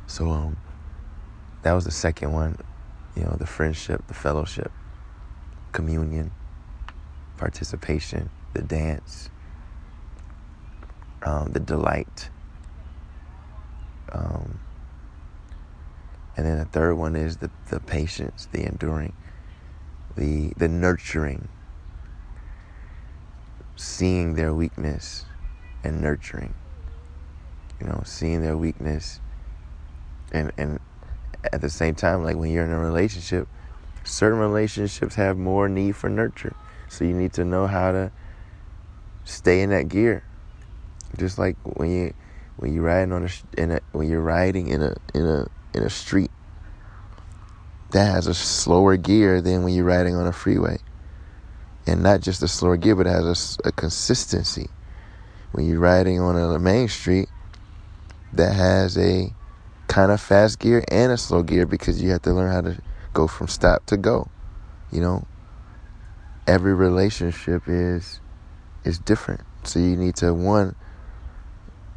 So 0.07 0.29
um, 0.29 0.57
that 1.63 1.73
was 1.73 1.85
the 1.85 1.91
second 1.91 2.31
one 2.33 2.57
you 3.15 3.23
know, 3.23 3.35
the 3.37 3.45
friendship, 3.45 4.07
the 4.07 4.13
fellowship, 4.13 4.71
communion, 5.73 6.31
participation, 7.37 8.29
the 8.53 8.61
dance, 8.61 9.29
um, 11.23 11.51
the 11.51 11.59
delight. 11.59 12.29
Um, 14.11 14.59
and 16.37 16.45
then 16.45 16.57
the 16.59 16.65
third 16.65 16.95
one 16.95 17.15
is 17.15 17.37
the, 17.37 17.49
the 17.69 17.79
patience, 17.79 18.47
the 18.51 18.65
enduring, 18.65 19.13
the, 20.15 20.53
the 20.57 20.67
nurturing, 20.67 21.49
seeing 23.75 24.35
their 24.35 24.53
weakness 24.53 25.25
and 25.83 26.01
nurturing. 26.01 26.53
You 27.79 27.87
know, 27.87 28.03
seeing 28.05 28.41
their 28.41 28.55
weakness 28.55 29.19
and, 30.31 30.51
and 30.57 30.79
at 31.51 31.61
the 31.61 31.69
same 31.69 31.95
time, 31.95 32.23
like 32.23 32.35
when 32.37 32.51
you're 32.51 32.65
in 32.65 32.71
a 32.71 32.79
relationship, 32.79 33.47
certain 34.03 34.39
relationships 34.39 35.15
have 35.15 35.37
more 35.37 35.69
need 35.69 35.95
for 35.95 36.09
nurture. 36.09 36.55
So 36.89 37.05
you 37.05 37.13
need 37.13 37.33
to 37.33 37.45
know 37.45 37.67
how 37.67 37.91
to 37.91 38.11
stay 39.25 39.61
in 39.61 39.69
that 39.71 39.89
gear. 39.89 40.23
Just 41.17 41.37
like 41.37 41.57
when 41.63 41.91
you 41.91 42.13
when 42.57 42.73
you're 42.73 42.83
riding 42.83 43.11
on 43.11 43.25
a, 43.25 43.61
in 43.61 43.71
a 43.71 43.79
when 43.91 44.09
you're 44.09 44.21
riding 44.21 44.67
in 44.67 44.81
a 44.81 44.95
in 45.13 45.25
a 45.25 45.47
in 45.73 45.83
a 45.83 45.89
street 45.89 46.31
that 47.91 48.11
has 48.11 48.27
a 48.27 48.33
slower 48.33 48.97
gear 48.97 49.41
than 49.41 49.63
when 49.63 49.73
you're 49.73 49.85
riding 49.85 50.15
on 50.15 50.27
a 50.27 50.33
freeway. 50.33 50.77
And 51.85 52.01
not 52.01 52.21
just 52.21 52.41
a 52.41 52.47
slower 52.47 52.77
gear, 52.77 52.95
but 52.95 53.07
it 53.07 53.11
has 53.11 53.59
a, 53.63 53.69
a 53.69 53.71
consistency. 53.71 54.69
When 55.51 55.65
you're 55.65 55.79
riding 55.79 56.19
on 56.19 56.35
a 56.35 56.57
main 56.57 56.87
street 56.87 57.29
that 58.33 58.53
has 58.53 58.97
a 58.97 59.31
kind 59.87 60.11
of 60.11 60.19
fast 60.19 60.57
gear 60.57 60.83
and 60.87 61.11
a 61.11 61.17
slow 61.17 61.43
gear 61.43 61.67
because 61.67 62.01
you 62.01 62.09
have 62.09 62.23
to 62.23 62.33
learn 62.33 62.51
how 62.51 62.61
to 62.61 62.81
go 63.13 63.27
from 63.27 63.47
stop 63.47 63.85
to 63.87 63.97
go. 63.97 64.29
You 64.91 65.01
know, 65.01 65.27
every 66.47 66.73
relationship 66.73 67.63
is 67.67 68.19
is 68.83 68.99
different. 68.99 69.41
So 69.63 69.79
you 69.79 69.95
need 69.95 70.15
to 70.17 70.33
one 70.33 70.75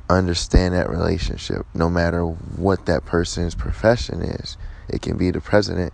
understand 0.08 0.74
that 0.74 0.88
relationship 0.88 1.66
no 1.74 1.90
matter 1.90 2.22
what 2.22 2.86
that 2.86 3.04
person's 3.04 3.54
profession 3.54 4.22
is. 4.22 4.56
It 4.88 5.02
can 5.02 5.16
be 5.16 5.30
the 5.32 5.40
president, 5.40 5.92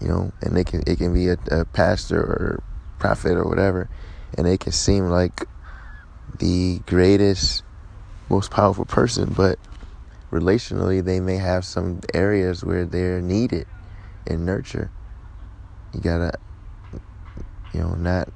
you 0.00 0.08
know, 0.08 0.32
and 0.40 0.56
it 0.56 0.66
can 0.66 0.82
it 0.86 0.98
can 0.98 1.12
be 1.12 1.28
a, 1.28 1.38
a 1.50 1.64
pastor 1.64 2.20
or 2.20 2.62
prophet 2.98 3.32
or 3.32 3.44
whatever, 3.44 3.88
and 4.38 4.46
it 4.46 4.60
can 4.60 4.72
seem 4.72 5.06
like 5.08 5.46
the 6.38 6.80
greatest, 6.86 7.62
most 8.28 8.50
powerful 8.50 8.84
person, 8.84 9.32
but 9.36 9.58
relationally 10.34 11.02
they 11.04 11.20
may 11.20 11.36
have 11.36 11.64
some 11.64 12.00
areas 12.12 12.64
where 12.64 12.84
they're 12.84 13.22
needed 13.22 13.66
and 14.26 14.44
nurture. 14.44 14.90
You 15.94 16.00
gotta, 16.00 16.32
you 17.72 17.80
know, 17.80 17.94
not 17.94 18.30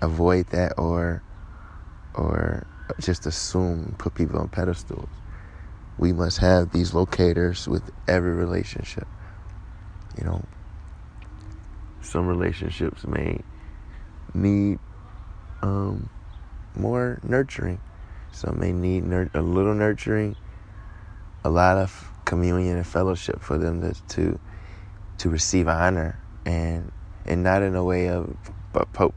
avoid 0.00 0.46
that 0.48 0.74
or 0.78 1.24
or 2.14 2.64
just 3.00 3.26
assume 3.26 3.96
put 3.98 4.14
people 4.14 4.38
on 4.38 4.48
pedestals. 4.48 5.08
We 5.98 6.12
must 6.12 6.38
have 6.38 6.70
these 6.70 6.94
locators 6.94 7.66
with 7.68 7.90
every 8.06 8.32
relationship. 8.32 9.08
You 10.16 10.24
know, 10.24 10.44
some 12.00 12.26
relationships 12.28 13.06
may 13.06 13.40
need 14.34 14.78
um, 15.62 16.10
more 16.76 17.20
nurturing. 17.24 17.80
Some 18.32 18.60
may 18.60 18.72
need 18.72 19.04
nur- 19.04 19.30
a 19.34 19.42
little 19.42 19.74
nurturing, 19.74 20.36
a 21.44 21.50
lot 21.50 21.76
of 21.76 22.10
communion 22.24 22.76
and 22.76 22.86
fellowship 22.86 23.40
for 23.40 23.58
them 23.58 23.80
to 23.80 23.94
to, 24.08 24.38
to 25.18 25.28
receive 25.28 25.68
honor 25.68 26.18
and 26.46 26.90
and 27.24 27.42
not 27.42 27.62
in 27.62 27.74
a 27.74 27.84
way 27.84 28.08
of 28.08 28.36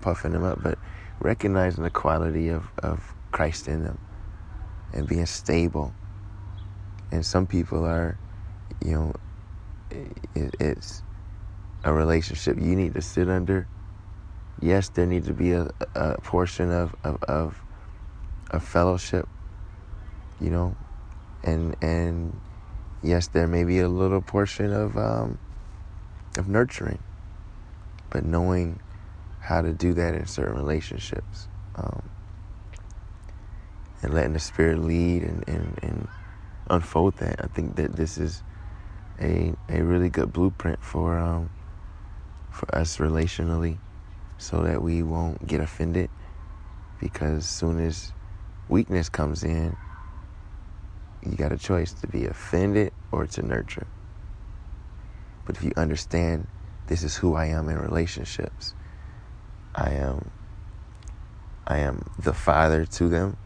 puffing 0.01 0.31
them 0.31 0.43
up, 0.43 0.61
but 0.61 0.77
recognizing 1.19 1.83
the 1.83 1.89
quality 1.89 2.49
of, 2.49 2.69
of 2.79 3.13
Christ 3.31 3.67
in 3.67 3.83
them 3.83 3.97
and 4.93 5.07
being 5.07 5.25
stable. 5.25 5.93
And 7.11 7.25
some 7.25 7.47
people 7.47 7.85
are, 7.85 8.17
you 8.83 8.93
know, 8.93 9.13
it, 10.35 10.55
it's 10.59 11.03
a 11.83 11.93
relationship 11.93 12.57
you 12.59 12.75
need 12.75 12.93
to 12.95 13.01
sit 13.01 13.29
under. 13.29 13.67
Yes, 14.61 14.89
there 14.89 15.05
needs 15.05 15.27
to 15.27 15.33
be 15.33 15.51
a, 15.51 15.69
a 15.95 16.19
portion 16.21 16.71
of, 16.71 16.95
of, 17.03 17.21
of, 17.23 17.61
of 18.51 18.63
fellowship, 18.63 19.27
you 20.39 20.49
know, 20.49 20.75
and 21.45 21.75
and 21.81 22.39
yes, 23.01 23.27
there 23.27 23.47
may 23.47 23.63
be 23.63 23.79
a 23.79 23.87
little 23.87 24.21
portion 24.21 24.73
of 24.73 24.97
um, 24.97 25.39
of 26.37 26.49
nurturing, 26.49 26.99
but 28.09 28.25
knowing 28.25 28.79
how 29.39 29.61
to 29.61 29.71
do 29.71 29.93
that 29.93 30.15
in 30.15 30.25
certain 30.25 30.55
relationships, 30.55 31.47
um, 31.75 32.01
and 34.01 34.13
letting 34.13 34.33
the 34.33 34.39
Spirit 34.39 34.79
lead 34.79 35.21
and, 35.23 35.47
and, 35.47 35.79
and 35.83 36.07
unfold 36.69 37.15
that. 37.17 37.43
I 37.43 37.47
think 37.47 37.75
that 37.75 37.95
this 37.95 38.17
is 38.17 38.43
a 39.21 39.53
a 39.69 39.81
really 39.83 40.09
good 40.09 40.33
blueprint 40.33 40.83
for 40.83 41.17
um, 41.17 41.51
for 42.51 42.73
us 42.75 42.97
relationally, 42.97 43.77
so 44.37 44.63
that 44.63 44.81
we 44.81 45.03
won't 45.03 45.45
get 45.45 45.61
offended, 45.61 46.09
because 46.99 47.45
soon 47.45 47.79
as 47.79 48.11
weakness 48.67 49.09
comes 49.09 49.43
in, 49.43 49.77
you 51.31 51.37
got 51.37 51.51
a 51.51 51.57
choice 51.57 51.93
to 51.93 52.07
be 52.07 52.25
offended 52.25 52.93
or 53.11 53.25
to 53.27 53.41
nurture. 53.41 53.87
But 55.45 55.57
if 55.57 55.63
you 55.63 55.71
understand 55.77 56.47
this 56.87 57.03
is 57.03 57.17
who 57.17 57.35
I 57.35 57.45
am 57.45 57.69
in 57.69 57.77
relationships, 57.77 58.73
I 59.73 59.91
am 59.91 60.31
I 61.67 61.79
am 61.79 62.05
the 62.19 62.33
father 62.33 62.85
to 62.85 63.09
them. 63.09 63.37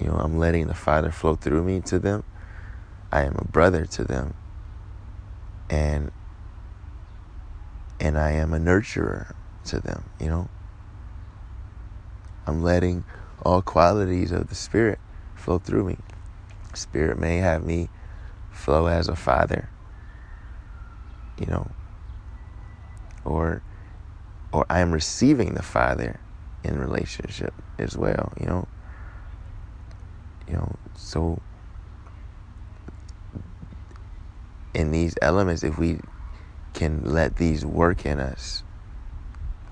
You 0.00 0.08
know, 0.08 0.14
I'm 0.14 0.38
letting 0.38 0.66
the 0.66 0.74
father 0.74 1.10
flow 1.10 1.36
through 1.36 1.62
me 1.62 1.80
to 1.82 1.98
them. 1.98 2.24
I 3.12 3.22
am 3.24 3.36
a 3.38 3.44
brother 3.44 3.84
to 3.86 4.04
them. 4.04 4.34
And 5.68 6.10
and 8.00 8.18
I 8.18 8.32
am 8.32 8.54
a 8.54 8.58
nurturer 8.58 9.34
to 9.66 9.80
them, 9.80 10.04
you 10.18 10.28
know. 10.28 10.48
I'm 12.46 12.62
letting 12.62 13.04
all 13.42 13.60
qualities 13.60 14.32
of 14.32 14.48
the 14.48 14.54
spirit 14.54 14.98
flow 15.34 15.58
through 15.58 15.84
me. 15.84 15.96
Spirit 16.74 17.18
may 17.18 17.38
have 17.38 17.64
me 17.64 17.88
flow 18.50 18.86
as 18.86 19.08
a 19.08 19.16
father, 19.16 19.70
you 21.38 21.46
know, 21.46 21.70
or 23.24 23.62
or 24.52 24.66
I 24.68 24.80
am 24.80 24.92
receiving 24.92 25.54
the 25.54 25.62
Father 25.62 26.20
in 26.64 26.78
relationship 26.78 27.54
as 27.78 27.96
well, 27.96 28.32
you 28.40 28.46
know. 28.46 28.68
You 30.48 30.54
know, 30.54 30.76
so 30.96 31.40
in 34.74 34.90
these 34.90 35.14
elements, 35.22 35.62
if 35.62 35.78
we 35.78 36.00
can 36.74 37.04
let 37.04 37.36
these 37.36 37.64
work 37.64 38.04
in 38.04 38.18
us, 38.18 38.64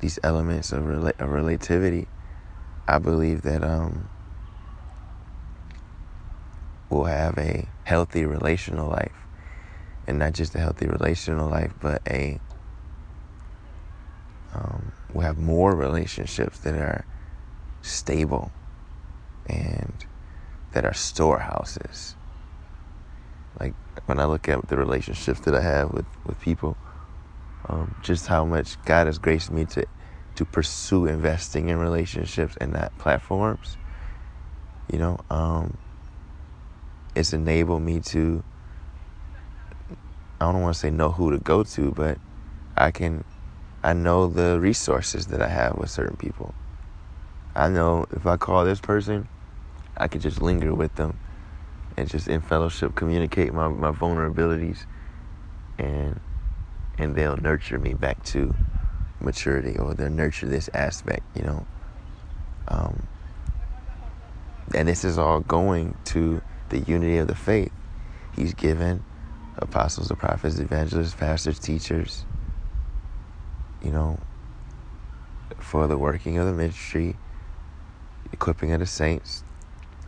these 0.00 0.18
elements 0.22 0.72
of, 0.72 0.84
rela- 0.84 1.18
of 1.18 1.30
relativity, 1.30 2.06
I 2.86 2.98
believe 2.98 3.42
that 3.42 3.64
um, 3.64 4.08
we'll 6.90 7.04
have 7.04 7.36
a 7.38 7.68
healthy 7.84 8.24
relational 8.24 8.88
life. 8.88 9.12
And 10.06 10.18
not 10.18 10.32
just 10.32 10.54
a 10.54 10.58
healthy 10.58 10.86
relational 10.86 11.50
life, 11.50 11.74
but 11.80 12.00
a 12.08 12.40
um, 14.54 14.92
we'll 15.12 15.26
have 15.26 15.38
more 15.38 15.74
relationships 15.74 16.58
that 16.60 16.74
are 16.74 17.04
stable 17.82 18.50
and 19.46 20.06
that 20.72 20.84
are 20.84 20.94
storehouses. 20.94 22.16
Like 23.60 23.74
when 24.06 24.18
I 24.18 24.24
look 24.24 24.48
at 24.48 24.68
the 24.68 24.76
relationships 24.76 25.40
that 25.40 25.54
I 25.54 25.60
have 25.60 25.92
with, 25.92 26.06
with 26.24 26.40
people, 26.40 26.76
um, 27.68 27.94
just 28.00 28.26
how 28.28 28.44
much 28.44 28.80
God 28.84 29.06
has 29.06 29.18
graced 29.18 29.50
me 29.50 29.64
to 29.66 29.86
to 30.36 30.44
pursue 30.44 31.06
investing 31.06 31.68
in 31.68 31.78
relationships 31.78 32.56
and 32.60 32.72
not 32.72 32.96
platforms. 32.96 33.76
You 34.92 34.98
know, 34.98 35.18
um, 35.30 35.76
it's 37.18 37.32
enabled 37.32 37.82
me 37.82 38.00
to. 38.00 38.44
I 40.40 40.52
don't 40.52 40.62
want 40.62 40.74
to 40.74 40.80
say 40.80 40.90
know 40.90 41.10
who 41.10 41.32
to 41.32 41.38
go 41.38 41.64
to, 41.64 41.90
but 41.90 42.18
I 42.76 42.92
can 42.92 43.24
I 43.82 43.92
know 43.92 44.28
the 44.28 44.60
resources 44.60 45.26
that 45.26 45.42
I 45.42 45.48
have 45.48 45.76
with 45.76 45.90
certain 45.90 46.16
people. 46.16 46.54
I 47.56 47.68
know 47.68 48.06
if 48.12 48.24
I 48.24 48.36
call 48.36 48.64
this 48.64 48.80
person, 48.80 49.28
I 49.96 50.06
can 50.06 50.20
just 50.20 50.40
linger 50.40 50.72
with 50.74 50.94
them 50.94 51.18
and 51.96 52.08
just 52.08 52.28
in 52.28 52.40
fellowship 52.40 52.94
communicate 52.94 53.52
my, 53.52 53.66
my 53.66 53.90
vulnerabilities 53.90 54.86
and 55.76 56.20
and 56.98 57.16
they'll 57.16 57.36
nurture 57.36 57.78
me 57.80 57.94
back 57.94 58.22
to 58.26 58.54
maturity 59.20 59.76
or 59.76 59.94
they'll 59.94 60.10
nurture 60.10 60.46
this 60.46 60.70
aspect, 60.72 61.22
you 61.34 61.42
know. 61.42 61.66
Um, 62.68 63.06
and 64.74 64.86
this 64.86 65.04
is 65.04 65.18
all 65.18 65.40
going 65.40 65.96
to 66.06 66.42
the 66.70 66.80
unity 66.80 67.18
of 67.18 67.28
the 67.28 67.34
faith. 67.34 67.72
He's 68.34 68.54
given 68.54 69.02
apostles, 69.56 70.08
the 70.08 70.16
prophets, 70.16 70.58
evangelists, 70.58 71.14
pastors, 71.14 71.58
teachers, 71.58 72.24
you 73.82 73.90
know, 73.90 74.18
for 75.58 75.86
the 75.86 75.98
working 75.98 76.38
of 76.38 76.46
the 76.46 76.52
ministry, 76.52 77.16
equipping 78.32 78.72
of 78.72 78.80
the 78.80 78.86
saints, 78.86 79.44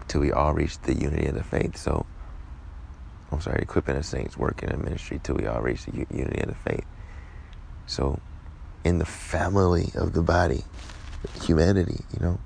till 0.08 0.20
we 0.20 0.32
all 0.32 0.52
reach 0.52 0.80
the 0.82 0.94
unity 0.94 1.26
of 1.26 1.34
the 1.34 1.42
faith. 1.42 1.76
So, 1.76 2.06
I'm 3.32 3.40
sorry, 3.40 3.62
equipping 3.62 3.96
the 3.96 4.02
saints, 4.02 4.36
working 4.36 4.70
in 4.70 4.82
ministry, 4.82 5.20
till 5.22 5.36
we 5.36 5.46
all 5.46 5.60
reach 5.60 5.84
the 5.86 6.06
unity 6.10 6.40
of 6.40 6.48
the 6.48 6.54
faith. 6.54 6.84
So, 7.86 8.20
in 8.84 8.98
the 8.98 9.04
family 9.04 9.90
of 9.94 10.12
the 10.12 10.22
body, 10.22 10.64
humanity, 11.42 12.04
you 12.12 12.24
know, 12.24 12.40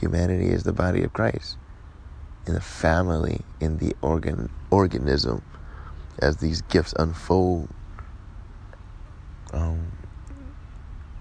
humanity 0.00 0.48
is 0.48 0.62
the 0.62 0.72
body 0.72 1.02
of 1.02 1.12
Christ. 1.12 1.56
In 2.46 2.54
the 2.54 2.60
family, 2.60 3.42
in 3.60 3.78
the 3.78 3.94
organ 4.02 4.50
organism, 4.70 5.42
as 6.18 6.38
these 6.38 6.62
gifts 6.62 6.92
unfold, 6.98 7.68
um, 9.52 9.92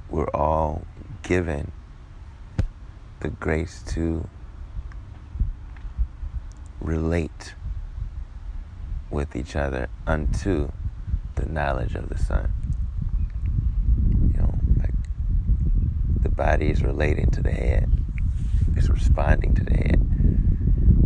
we're 0.09 0.29
all 0.33 0.83
given 1.21 1.71
the 3.19 3.29
grace 3.29 3.83
to 3.87 4.27
relate 6.79 7.53
with 9.11 9.35
each 9.35 9.55
other 9.55 9.87
unto 10.07 10.71
the 11.35 11.45
knowledge 11.45 11.95
of 11.95 12.09
the 12.09 12.17
Son. 12.17 12.51
You 14.09 14.41
know, 14.41 14.53
like 14.77 14.93
the 16.21 16.29
body 16.29 16.69
is 16.69 16.81
relating 16.81 17.29
to 17.31 17.41
the 17.43 17.51
head, 17.51 17.91
it's 18.75 18.89
responding 18.89 19.53
to 19.55 19.63
the 19.63 19.73
head, 19.75 19.99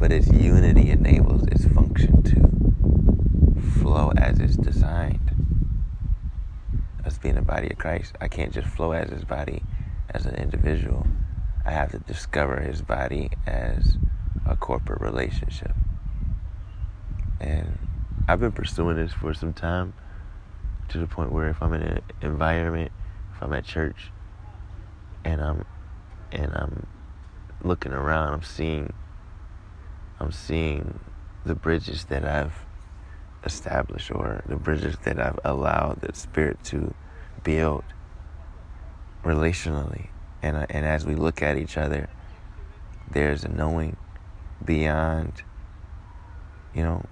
but 0.05 0.11
its 0.11 0.31
unity 0.31 0.91
enables 0.91 1.47
its 1.47 1.65
function 1.65 2.21
to 2.21 3.59
flow 3.81 4.11
as 4.15 4.37
it's 4.37 4.55
designed 4.55 5.31
us 7.03 7.17
being 7.17 7.33
the 7.33 7.41
body 7.41 7.71
of 7.71 7.79
Christ, 7.79 8.15
I 8.21 8.27
can't 8.27 8.53
just 8.53 8.67
flow 8.67 8.91
as 8.91 9.09
his 9.09 9.23
body 9.23 9.63
as 10.11 10.27
an 10.27 10.35
individual. 10.35 11.07
I 11.65 11.71
have 11.71 11.89
to 11.89 11.97
discover 11.97 12.59
his 12.59 12.83
body 12.83 13.31
as 13.47 13.97
a 14.45 14.55
corporate 14.55 15.01
relationship. 15.01 15.73
And 17.39 17.79
I've 18.27 18.39
been 18.39 18.51
pursuing 18.51 18.97
this 18.97 19.11
for 19.11 19.33
some 19.33 19.53
time 19.53 19.95
to 20.89 20.99
the 20.99 21.07
point 21.07 21.31
where 21.31 21.49
if 21.49 21.63
I'm 21.63 21.73
in 21.73 21.81
an 21.81 22.01
environment, 22.21 22.91
if 23.35 23.41
I'm 23.41 23.53
at 23.53 23.65
church 23.65 24.11
and 25.23 25.41
I'm 25.41 25.65
and 26.31 26.53
I'm 26.53 26.85
looking 27.63 27.91
around, 27.91 28.33
I'm 28.33 28.43
seeing 28.43 28.93
I'm 30.19 30.31
seeing 30.31 30.99
the 31.45 31.55
bridges 31.55 32.05
that 32.05 32.25
I've 32.25 32.65
established 33.43 34.11
or 34.11 34.43
the 34.47 34.55
bridges 34.55 34.97
that 35.03 35.19
I've 35.19 35.39
allowed 35.43 36.01
the 36.01 36.13
spirit 36.15 36.63
to 36.65 36.93
build 37.43 37.83
relationally. 39.23 40.07
And 40.41 40.57
uh, 40.57 40.65
and 40.69 40.85
as 40.85 41.05
we 41.05 41.15
look 41.15 41.41
at 41.41 41.57
each 41.57 41.77
other, 41.77 42.09
there's 43.09 43.43
a 43.43 43.49
knowing 43.49 43.97
beyond 44.63 45.43
you 46.73 46.83
know 46.83 47.05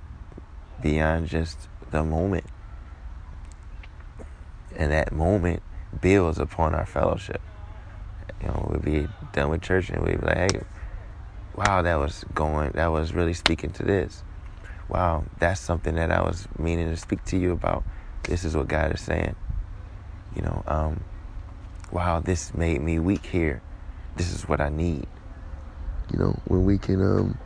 beyond 0.81 1.27
just 1.27 1.67
the 1.91 2.03
moment. 2.03 2.45
And 4.75 4.91
that 4.91 5.11
moment 5.11 5.61
builds 6.01 6.39
upon 6.39 6.73
our 6.73 6.85
fellowship. 6.85 7.41
You 8.41 8.47
know, 8.47 8.69
we'd 8.71 8.83
be 8.83 9.07
done 9.31 9.49
with 9.49 9.61
church 9.61 9.89
and 9.89 10.03
we'd 10.03 10.19
be 10.19 10.25
like, 10.25 10.51
hey, 10.51 10.61
wow, 11.55 11.81
that 11.81 11.95
was 11.95 12.25
going, 12.33 12.71
that 12.71 12.87
was 12.87 13.13
really 13.13 13.33
speaking 13.33 13.71
to 13.71 13.83
this. 13.83 14.23
Wow, 14.89 15.25
that's 15.39 15.61
something 15.61 15.95
that 15.95 16.11
I 16.11 16.21
was 16.21 16.47
meaning 16.57 16.89
to 16.89 16.97
speak 16.97 17.23
to 17.25 17.37
you 17.37 17.51
about. 17.51 17.83
This 18.23 18.43
is 18.43 18.55
what 18.55 18.67
God 18.67 18.93
is 18.93 19.01
saying. 19.01 19.35
You 20.35 20.41
know, 20.41 20.63
um, 20.67 21.03
wow, 21.91 22.19
this 22.19 22.53
made 22.53 22.81
me 22.81 22.99
weak 22.99 23.25
here. 23.25 23.61
This 24.15 24.33
is 24.33 24.47
what 24.47 24.61
I 24.61 24.69
need. 24.69 25.07
You 26.11 26.19
know, 26.19 26.39
when 26.45 26.65
we 26.65 26.77
can, 26.77 27.01
um, 27.01 27.37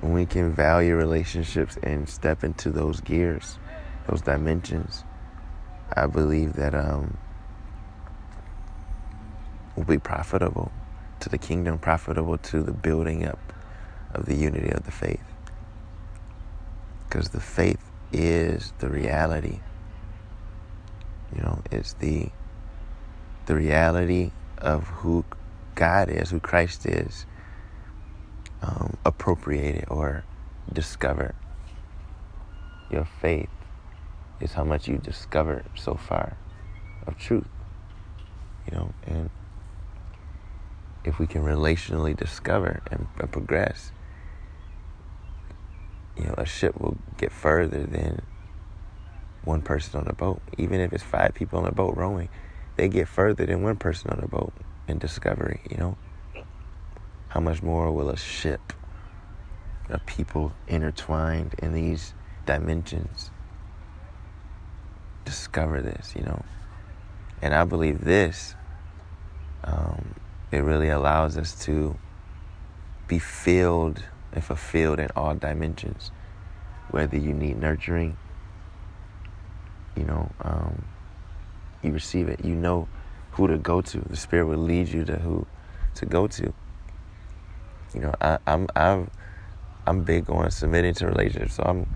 when 0.00 0.12
we 0.12 0.26
can 0.26 0.52
value 0.52 0.96
relationships 0.96 1.78
and 1.82 2.08
step 2.08 2.42
into 2.42 2.70
those 2.70 3.00
gears, 3.00 3.58
those 4.08 4.22
dimensions, 4.22 5.04
I 5.94 6.06
believe 6.06 6.54
that 6.54 6.74
um, 6.74 7.16
will 9.76 9.84
be 9.84 9.98
profitable 9.98 10.72
to 11.20 11.28
the 11.28 11.38
kingdom, 11.38 11.78
profitable 11.78 12.38
to 12.38 12.62
the 12.62 12.72
building 12.72 13.26
up 13.26 13.52
of 14.14 14.26
the 14.26 14.34
unity 14.34 14.70
of 14.70 14.84
the 14.84 14.90
faith. 14.90 15.22
Because 17.08 17.30
the 17.30 17.40
faith 17.40 17.82
is 18.12 18.72
the 18.78 18.88
reality. 18.88 19.60
You 21.34 21.42
know, 21.42 21.62
it's 21.70 21.94
the 21.94 22.30
the 23.46 23.54
reality 23.56 24.30
of 24.58 24.86
who 24.88 25.24
God 25.74 26.08
is, 26.08 26.30
who 26.30 26.40
Christ 26.40 26.86
is, 26.86 27.26
um, 28.62 28.96
appropriated 29.04 29.86
or 29.88 30.24
discovered. 30.72 31.34
Your 32.90 33.04
faith 33.04 33.48
is 34.40 34.52
how 34.52 34.64
much 34.64 34.88
you 34.88 34.98
discovered 34.98 35.64
so 35.74 35.94
far 35.94 36.36
of 37.06 37.18
truth. 37.18 37.48
You 38.66 38.76
know, 38.76 38.94
and 39.06 39.30
if 41.04 41.18
we 41.18 41.26
can 41.26 41.42
relationally 41.42 42.16
discover 42.16 42.82
and, 42.90 43.06
and 43.18 43.32
progress, 43.32 43.92
you 46.16 46.24
know, 46.24 46.34
a 46.36 46.44
ship 46.44 46.78
will 46.80 46.96
get 47.16 47.32
further 47.32 47.84
than 47.84 48.22
one 49.44 49.62
person 49.62 50.00
on 50.00 50.06
a 50.08 50.12
boat. 50.12 50.40
Even 50.58 50.80
if 50.80 50.92
it's 50.92 51.02
five 51.02 51.34
people 51.34 51.58
on 51.58 51.66
a 51.66 51.72
boat 51.72 51.96
rowing, 51.96 52.28
they 52.76 52.88
get 52.88 53.08
further 53.08 53.46
than 53.46 53.62
one 53.62 53.76
person 53.76 54.10
on 54.10 54.20
a 54.22 54.28
boat 54.28 54.52
in 54.86 54.98
discovery, 54.98 55.60
you 55.70 55.76
know? 55.76 55.96
How 57.28 57.40
much 57.40 57.62
more 57.62 57.90
will 57.92 58.10
a 58.10 58.16
ship 58.16 58.72
of 59.88 60.04
people 60.04 60.52
intertwined 60.66 61.54
in 61.58 61.72
these 61.72 62.12
dimensions 62.44 63.30
discover 65.24 65.80
this, 65.80 66.14
you 66.16 66.22
know? 66.22 66.44
And 67.40 67.54
I 67.54 67.64
believe 67.64 68.04
this, 68.04 68.54
um, 69.64 70.14
it 70.52 70.58
really 70.58 70.88
allows 70.88 71.36
us 71.36 71.54
to 71.66 71.96
be 73.06 73.18
filled 73.18 74.04
and 74.32 74.42
fulfilled 74.42 74.98
in 74.98 75.08
all 75.16 75.34
dimensions. 75.34 76.10
Whether 76.90 77.16
you 77.16 77.32
need 77.32 77.58
nurturing, 77.60 78.16
you 79.96 80.04
know, 80.04 80.30
um, 80.40 80.84
you 81.82 81.92
receive 81.92 82.28
it. 82.28 82.44
You 82.44 82.54
know 82.54 82.88
who 83.32 83.46
to 83.46 83.58
go 83.58 83.80
to. 83.80 83.98
The 84.00 84.16
Spirit 84.16 84.46
will 84.46 84.58
lead 84.58 84.88
you 84.88 85.04
to 85.04 85.16
who 85.16 85.46
to 85.94 86.06
go 86.06 86.26
to. 86.26 86.52
You 87.94 88.00
know, 88.00 88.14
I, 88.20 88.38
I'm 88.46 88.66
I'm 88.74 89.10
I'm 89.86 90.02
big 90.02 90.30
on 90.30 90.50
submitting 90.50 90.94
to 90.94 91.06
relationships, 91.06 91.54
so 91.54 91.64
I'm 91.64 91.86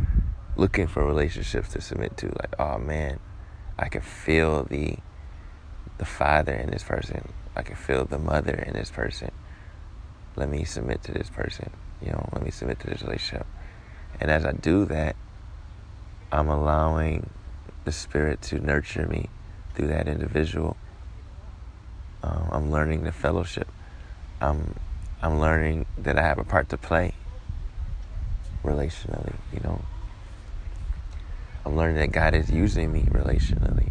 looking 0.57 0.87
for 0.87 1.05
relationships 1.05 1.71
to 1.71 1.81
submit 1.81 2.17
to. 2.19 2.27
Like, 2.27 2.55
oh 2.59 2.79
man, 2.79 3.19
I 3.79 3.88
can 3.88 4.03
feel 4.03 4.64
the 4.64 4.97
the 5.99 6.05
father 6.05 6.55
in 6.55 6.71
this 6.71 6.83
person. 6.83 7.33
I 7.57 7.62
can 7.62 7.77
feel 7.77 8.05
the 8.05 8.19
mother 8.19 8.55
in 8.55 8.75
this 8.75 8.90
person. 8.90 9.31
Let 10.37 10.49
me 10.49 10.64
submit 10.64 11.03
to 11.05 11.12
this 11.12 11.31
person. 11.31 11.71
You 12.01 12.11
know, 12.12 12.29
let 12.33 12.43
me 12.43 12.51
submit 12.51 12.81
to 12.81 12.88
this 12.88 13.03
relationship. 13.03 13.47
And 14.21 14.31
as 14.31 14.45
I 14.45 14.53
do 14.53 14.85
that, 14.87 15.17
I'm 16.33 16.49
allowing 16.49 17.31
the 17.85 17.93
spirit 17.93 18.43
to 18.43 18.59
nurture 18.59 19.07
me 19.07 19.29
through 19.75 19.88
that 19.88 20.09
individual. 20.09 20.77
Um, 22.23 22.49
I'm 22.51 22.71
learning 22.71 23.05
the 23.05 23.12
fellowship. 23.12 23.69
I'm 24.40 24.75
I'm 25.23 25.40
learning 25.40 25.87
that 25.97 26.19
I 26.19 26.23
have 26.23 26.38
a 26.38 26.45
part 26.45 26.69
to 26.71 26.77
play 26.77 27.14
relationally. 28.62 29.35
You 29.53 29.61
know, 29.61 29.85
I'm 31.64 31.77
learning 31.77 31.97
that 31.97 32.12
God 32.12 32.35
is 32.35 32.51
using 32.51 32.93
me 32.93 33.03
relationally. 33.03 33.90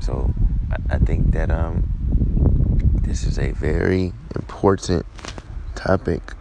So 0.00 0.32
I, 0.88 0.98
think 0.98 1.32
that 1.32 1.50
um, 1.50 1.84
this 3.02 3.24
is 3.24 3.38
a 3.38 3.52
very 3.52 4.12
important 4.34 5.06
topic, 5.74 6.34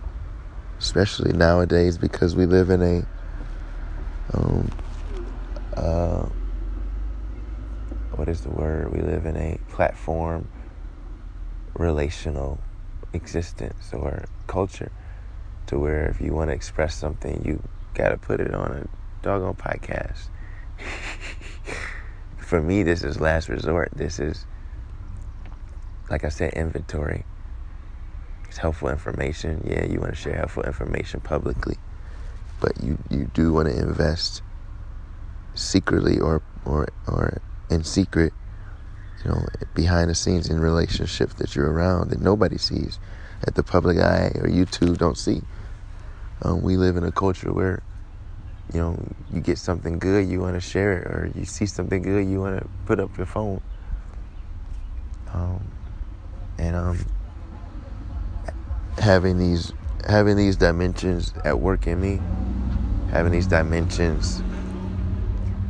especially 0.80 1.32
nowadays 1.34 1.98
because 1.98 2.36
we 2.36 2.46
live 2.46 2.70
in 2.70 2.82
a 2.82 3.06
um, 4.34 4.72
uh, 5.78 6.26
what 8.14 8.28
is 8.28 8.42
the 8.42 8.50
word? 8.50 8.92
We 8.92 9.02
live 9.02 9.26
in 9.26 9.38
a 9.38 9.60
platform 9.70 10.48
relational 11.76 12.60
existence 13.14 13.92
or 13.94 14.26
culture 14.48 14.92
to 15.68 15.78
where 15.78 16.06
if 16.08 16.20
you 16.20 16.34
want 16.34 16.50
to 16.50 16.54
express 16.54 16.96
something, 16.96 17.44
you 17.46 17.62
got 17.94 18.10
to 18.10 18.18
put 18.18 18.40
it 18.40 18.54
on 18.54 18.72
a 18.72 18.88
doggone 19.22 19.56
podcast. 19.56 20.30
For 22.46 22.62
me, 22.62 22.84
this 22.84 23.04
is 23.04 23.20
last 23.20 23.50
resort. 23.50 23.90
This 23.96 24.20
is, 24.20 24.46
like 26.12 26.24
I 26.24 26.30
said, 26.30 26.54
inventory. 26.54 27.26
It's 28.48 28.58
helpful 28.58 28.90
information. 28.90 29.66
Yeah, 29.68 29.86
you 29.86 30.00
want 30.00 30.14
to 30.14 30.16
share 30.16 30.36
helpful 30.36 30.62
information 30.62 31.22
publicly, 31.22 31.78
but 32.62 32.74
you, 32.84 33.00
you 33.10 33.32
do 33.34 33.52
want 33.52 33.68
to 33.70 33.76
invest 33.76 34.44
secretly 35.56 36.20
or, 36.20 36.44
or, 36.66 36.88
or 37.08 37.42
in 37.72 37.84
secret, 37.84 38.32
you 39.24 39.32
know, 39.32 39.48
behind 39.74 40.12
the 40.12 40.16
scenes 40.16 40.48
in 40.48 40.60
relationships 40.60 41.34
that 41.34 41.56
you're 41.56 41.72
around 41.72 42.12
that 42.12 42.22
nobody 42.22 42.60
sees, 42.60 43.00
that 43.44 43.56
the 43.56 43.64
public 43.64 43.98
eye 43.98 44.32
or 44.36 44.48
YouTube 44.48 45.00
don't 45.00 45.18
see. 45.18 45.42
Um, 46.44 46.62
we 46.62 46.78
live 46.78 46.96
in 46.96 47.04
a 47.04 47.12
culture 47.12 47.52
where, 47.52 47.82
you 48.74 48.80
know, 48.80 48.98
you 49.34 49.42
get 49.42 49.58
something 49.58 50.00
good, 50.00 50.28
you 50.28 50.40
want 50.42 50.56
to 50.56 50.62
share 50.62 51.00
it, 51.00 51.08
or 51.08 51.32
you 51.36 51.46
see 51.46 51.66
something 51.66 52.02
good, 52.02 52.28
you 52.28 52.40
want 52.40 52.60
to 52.60 52.68
put 52.86 53.00
up 53.00 53.16
your 53.18 53.28
phone. 53.28 53.62
Um, 55.34 55.72
and 56.58 56.76
um, 56.76 56.98
having 58.98 59.38
these 59.38 59.74
having 60.08 60.38
these 60.38 60.56
dimensions 60.56 61.34
at 61.44 61.60
work 61.60 61.88
in 61.88 62.00
me, 62.00 62.22
having 63.12 63.32
these 63.32 63.48
dimensions 63.48 64.44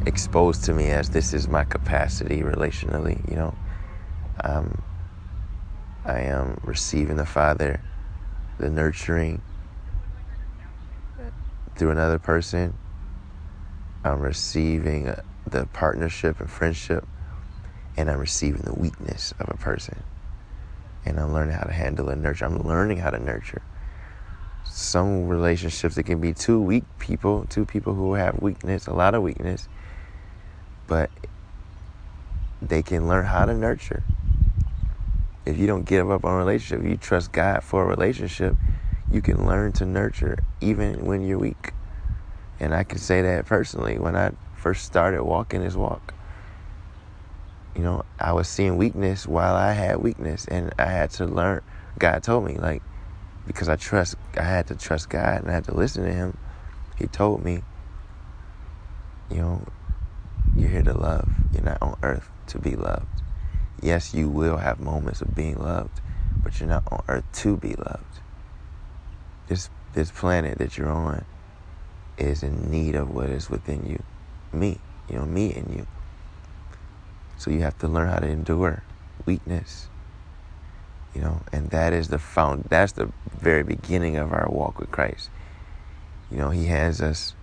exposed 0.06 0.64
to 0.66 0.74
me 0.74 0.90
as 0.90 1.10
this 1.10 1.34
is 1.34 1.48
my 1.48 1.64
capacity 1.64 2.42
relationally, 2.42 3.28
you 3.30 3.36
know. 3.36 3.56
Um, 4.44 4.82
I 6.06 6.20
am 6.20 6.60
receiving 6.64 7.16
the 7.16 7.26
Father, 7.26 7.82
the 8.60 8.70
nurturing 8.70 9.42
through 11.76 11.92
another 11.92 12.20
person. 12.20 12.78
I'm 14.06 14.22
receiving 14.22 15.14
the 15.48 15.66
partnership 15.74 16.40
and 16.40 16.50
friendship, 16.50 17.08
and 17.98 18.10
I'm 18.12 18.20
receiving 18.20 18.62
the 18.62 18.76
weakness 18.76 19.34
of 19.40 19.50
a 19.50 19.58
person. 19.58 20.04
And 21.06 21.20
I'm 21.20 21.34
learning 21.34 21.56
how 21.56 21.64
to 21.64 21.74
handle 21.74 22.10
and 22.10 22.22
nurture. 22.24 22.46
I'm 22.46 22.60
learning 22.60 23.00
how 23.00 23.10
to 23.10 23.20
nurture. 23.20 23.64
Some 24.66 25.28
relationships, 25.28 25.98
it 25.98 26.04
can 26.04 26.22
be 26.22 26.34
two 26.34 26.62
weak 26.62 26.86
people, 27.00 27.46
two 27.50 27.66
people 27.66 27.96
who 27.96 28.14
have 28.14 28.42
weakness, 28.42 28.88
a 28.88 28.94
lot 28.94 29.16
of 29.16 29.24
weakness, 29.24 29.70
but 30.88 31.10
they 32.62 32.84
can 32.84 33.08
learn 33.08 33.26
how 33.26 33.46
to 33.46 33.56
nurture. 33.56 34.04
if 35.46 35.58
you 35.58 35.68
don't 35.68 35.86
give 35.86 36.12
up 36.12 36.26
on 36.26 36.34
a 36.34 36.38
relationship, 36.38 36.86
you 36.86 36.98
trust 36.98 37.32
God 37.32 37.64
for 37.64 37.84
a 37.84 37.88
relationship, 37.88 38.56
you 39.12 39.22
can 39.22 39.46
learn 39.46 39.72
to 39.74 39.86
nurture 39.86 40.38
even 40.62 41.06
when 41.06 41.22
you're 41.22 41.40
weak. 41.40 41.74
And 42.60 42.74
I 42.74 42.84
can 42.84 42.98
say 42.98 43.22
that 43.22 43.46
personally. 43.46 43.98
When 43.98 44.16
I 44.16 44.32
first 44.56 44.86
started 44.86 45.24
walking 45.24 45.62
this 45.62 45.76
walk, 45.76 46.14
you 47.76 47.84
know, 47.84 48.04
I 48.20 48.34
was 48.34 48.48
seeing 48.48 48.78
weakness 48.78 49.28
while 49.28 49.56
I 49.56 49.74
had 49.74 49.98
weakness, 49.98 50.46
and 50.48 50.74
I 50.80 50.86
had 50.86 51.12
to 51.12 51.26
learn. 51.26 51.62
God 52.00 52.24
told 52.24 52.46
me, 52.46 52.58
like, 52.58 52.82
because 53.46 53.70
I 53.70 53.76
trust, 53.76 54.16
I 54.38 54.44
had 54.44 54.68
to 54.68 54.76
trust 54.76 55.10
God 55.10 55.42
and 55.42 55.52
I 55.52 55.54
had 55.54 55.66
to 55.66 55.74
listen 55.74 56.04
to 56.04 56.12
Him. 56.12 56.38
He 56.98 57.08
told 57.08 57.44
me, 57.44 57.62
you 59.30 59.38
know, 59.38 59.68
you're 60.56 60.70
here 60.70 60.84
to 60.84 60.94
love. 60.94 61.30
You're 61.54 61.64
not 61.64 61.78
on 61.82 61.98
earth 62.02 62.30
to 62.48 62.60
be 62.60 62.76
loved. 62.76 63.06
Yes, 63.82 64.14
you 64.14 64.30
will 64.30 64.58
have 64.58 64.80
moments 64.80 65.22
of 65.22 65.36
being 65.36 65.58
loved, 65.58 66.02
but 66.44 66.60
you're 66.60 66.70
not 66.70 66.84
on 66.92 67.04
earth 67.08 67.26
to 67.34 67.58
be 67.58 67.76
loved. 67.76 68.22
This 69.48 69.70
this 69.94 70.12
planet 70.12 70.58
that 70.58 70.78
you're 70.78 70.90
on 70.90 71.26
is 72.18 72.44
in 72.44 72.70
need 72.72 72.96
of 72.96 73.14
what 73.14 73.30
is 73.30 73.50
within 73.50 73.86
you. 73.86 74.02
Me, 74.58 74.80
you 75.10 75.18
know, 75.18 75.26
me 75.26 75.54
and 75.54 75.74
you. 75.76 75.88
So 77.38 77.52
you 77.52 77.62
have 77.62 77.78
to 77.80 77.88
learn 77.88 78.10
how 78.10 78.20
to 78.20 78.28
endure 78.28 78.84
weakness. 79.26 79.88
You 81.14 81.22
know, 81.22 81.42
and 81.52 81.70
that 81.70 81.94
is 81.94 82.10
the 82.10 82.20
found 82.20 82.66
that's 82.70 82.92
the 82.94 83.10
very 83.40 83.64
beginning 83.64 84.18
of 84.18 84.34
our 84.34 84.48
walk 84.50 84.80
with 84.80 84.92
Christ. 84.92 85.30
You 86.30 86.38
know, 86.38 86.50
he 86.50 86.66
hands 86.66 87.02
us, 87.02 87.36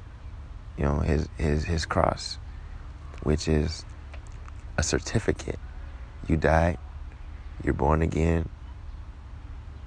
you 0.77 0.85
know, 0.85 0.99
his 0.99 1.29
his 1.39 1.65
his 1.65 1.87
cross, 1.87 2.39
which 3.23 3.49
is 3.49 3.85
a 4.77 4.83
certificate. 4.83 5.59
You 6.29 6.37
died, 6.37 6.79
you're 7.65 7.75
born 7.75 8.03
again, 8.03 8.49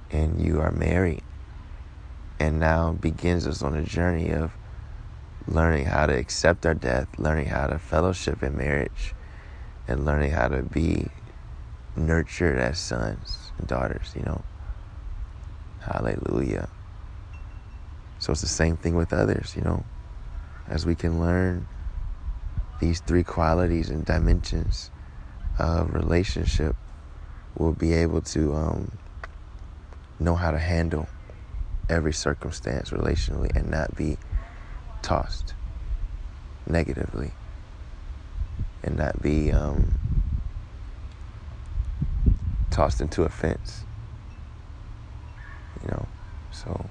and 0.10 0.42
you 0.42 0.60
are 0.62 0.72
married. 0.72 1.22
And 2.40 2.60
now 2.60 2.92
begins 2.94 3.48
us 3.48 3.62
on 3.62 3.76
a 3.76 3.84
journey 3.84 4.32
of 4.32 4.52
learning 5.48 5.86
how 5.86 6.06
to 6.06 6.18
accept 6.18 6.66
our 6.66 6.74
death, 6.74 7.08
learning 7.18 7.48
how 7.48 7.68
to 7.68 7.78
fellowship 7.78 8.42
in 8.42 8.58
marriage, 8.58 9.14
and 9.88 10.06
learning 10.06 10.32
how 10.32 10.48
to 10.48 10.64
be 10.64 11.08
nurtured 11.96 12.58
as 12.58 12.80
sons 12.80 13.52
and 13.58 13.68
daughters, 13.68 14.14
you 14.16 14.24
know. 14.24 14.44
Hallelujah. 15.82 16.70
So 18.20 18.32
it's 18.32 18.42
the 18.42 18.48
same 18.48 18.76
thing 18.76 18.96
with 18.96 19.14
others, 19.14 19.56
you 19.56 19.62
know. 19.62 19.86
As 20.68 20.86
we 20.86 20.96
can 20.96 21.20
learn 21.20 21.68
these 22.80 23.00
three 23.00 23.24
qualities 23.24 23.90
and 23.90 24.04
dimensions 24.04 24.90
of 25.60 25.94
relationship, 25.94 26.76
we'll 27.56 27.74
be 27.74 27.94
able 27.94 28.22
to 28.22 28.54
um, 28.56 28.92
know 30.20 30.36
how 30.36 30.52
to 30.52 30.60
handle 30.60 31.08
every 31.88 32.14
circumstance 32.14 32.90
relationally 32.90 33.56
and 33.56 33.70
not 33.70 33.96
be 33.96 34.18
tossed 35.06 35.54
negatively 36.66 37.32
and 38.82 38.98
not 38.98 39.22
be 39.22 39.52
um, 39.52 39.94
tossed 42.72 43.00
into 43.02 43.22
a 43.22 43.30
fence. 43.30 43.84
You 45.84 45.92
know, 45.92 46.08
so 46.52 46.90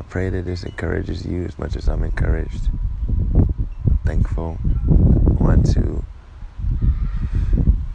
I 0.00 0.02
pray 0.04 0.30
that 0.30 0.46
this 0.46 0.64
encourages 0.64 1.26
you 1.26 1.44
as 1.44 1.58
much 1.58 1.76
as 1.76 1.86
I'm 1.86 2.02
encouraged. 2.02 2.70
thankful. 4.06 4.56
I 4.88 5.42
want 5.42 5.66
to 5.74 6.02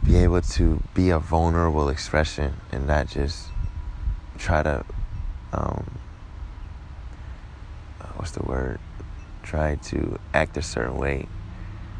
be 0.04 0.16
able 0.16 0.42
to 0.42 0.80
be 0.94 1.10
a 1.10 1.18
vulnerable 1.18 1.88
expression 1.88 2.54
and 2.70 2.86
not 2.86 3.08
just 3.08 3.48
try 4.38 4.62
to, 4.62 4.84
um, 5.52 5.98
what's 8.22 8.30
the 8.30 8.42
word? 8.44 8.78
Try 9.42 9.74
to 9.74 10.16
act 10.32 10.56
a 10.56 10.62
certain 10.62 10.96
way 10.96 11.26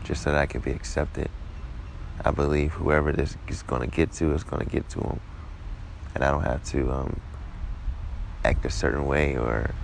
just 0.05 0.23
so 0.23 0.31
that 0.31 0.39
I 0.39 0.47
can 0.47 0.61
be 0.61 0.71
accepted. 0.71 1.29
I 2.25 2.31
believe 2.31 2.75
whoever 2.75 3.11
this 3.11 3.37
is 3.49 3.65
going 3.65 3.83
to 3.83 3.89
get 3.89 4.13
to 4.13 4.33
is 4.33 4.45
going 4.45 4.65
to 4.65 4.71
get 4.71 4.89
to 4.91 5.01
them. 5.01 5.21
And 6.15 6.23
I 6.23 6.31
don't 6.31 6.45
have 6.45 6.63
to 6.67 6.93
um, 6.93 7.21
act 8.45 8.65
a 8.65 8.71
certain 8.71 9.05
way 9.07 9.37
or, 9.37 9.75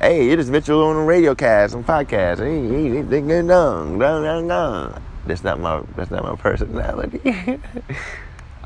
hey, 0.00 0.30
it 0.30 0.40
is 0.40 0.50
Mitchell 0.50 0.82
on 0.82 0.96
the 0.96 1.02
radio 1.02 1.32
cast, 1.36 1.76
on 1.76 1.84
podcast. 1.84 2.38
Hey, 2.38 2.96
hey, 2.96 3.02
ding, 3.08 3.28
ding, 3.28 3.46
dong, 3.46 4.00
dong, 4.00 4.24
dong, 4.24 4.48
dong. 4.48 5.00
That's 5.26 5.44
not 5.44 5.60
my, 5.60 5.80
that's 5.94 6.10
not 6.10 6.24
my 6.24 6.34
personality. 6.42 7.20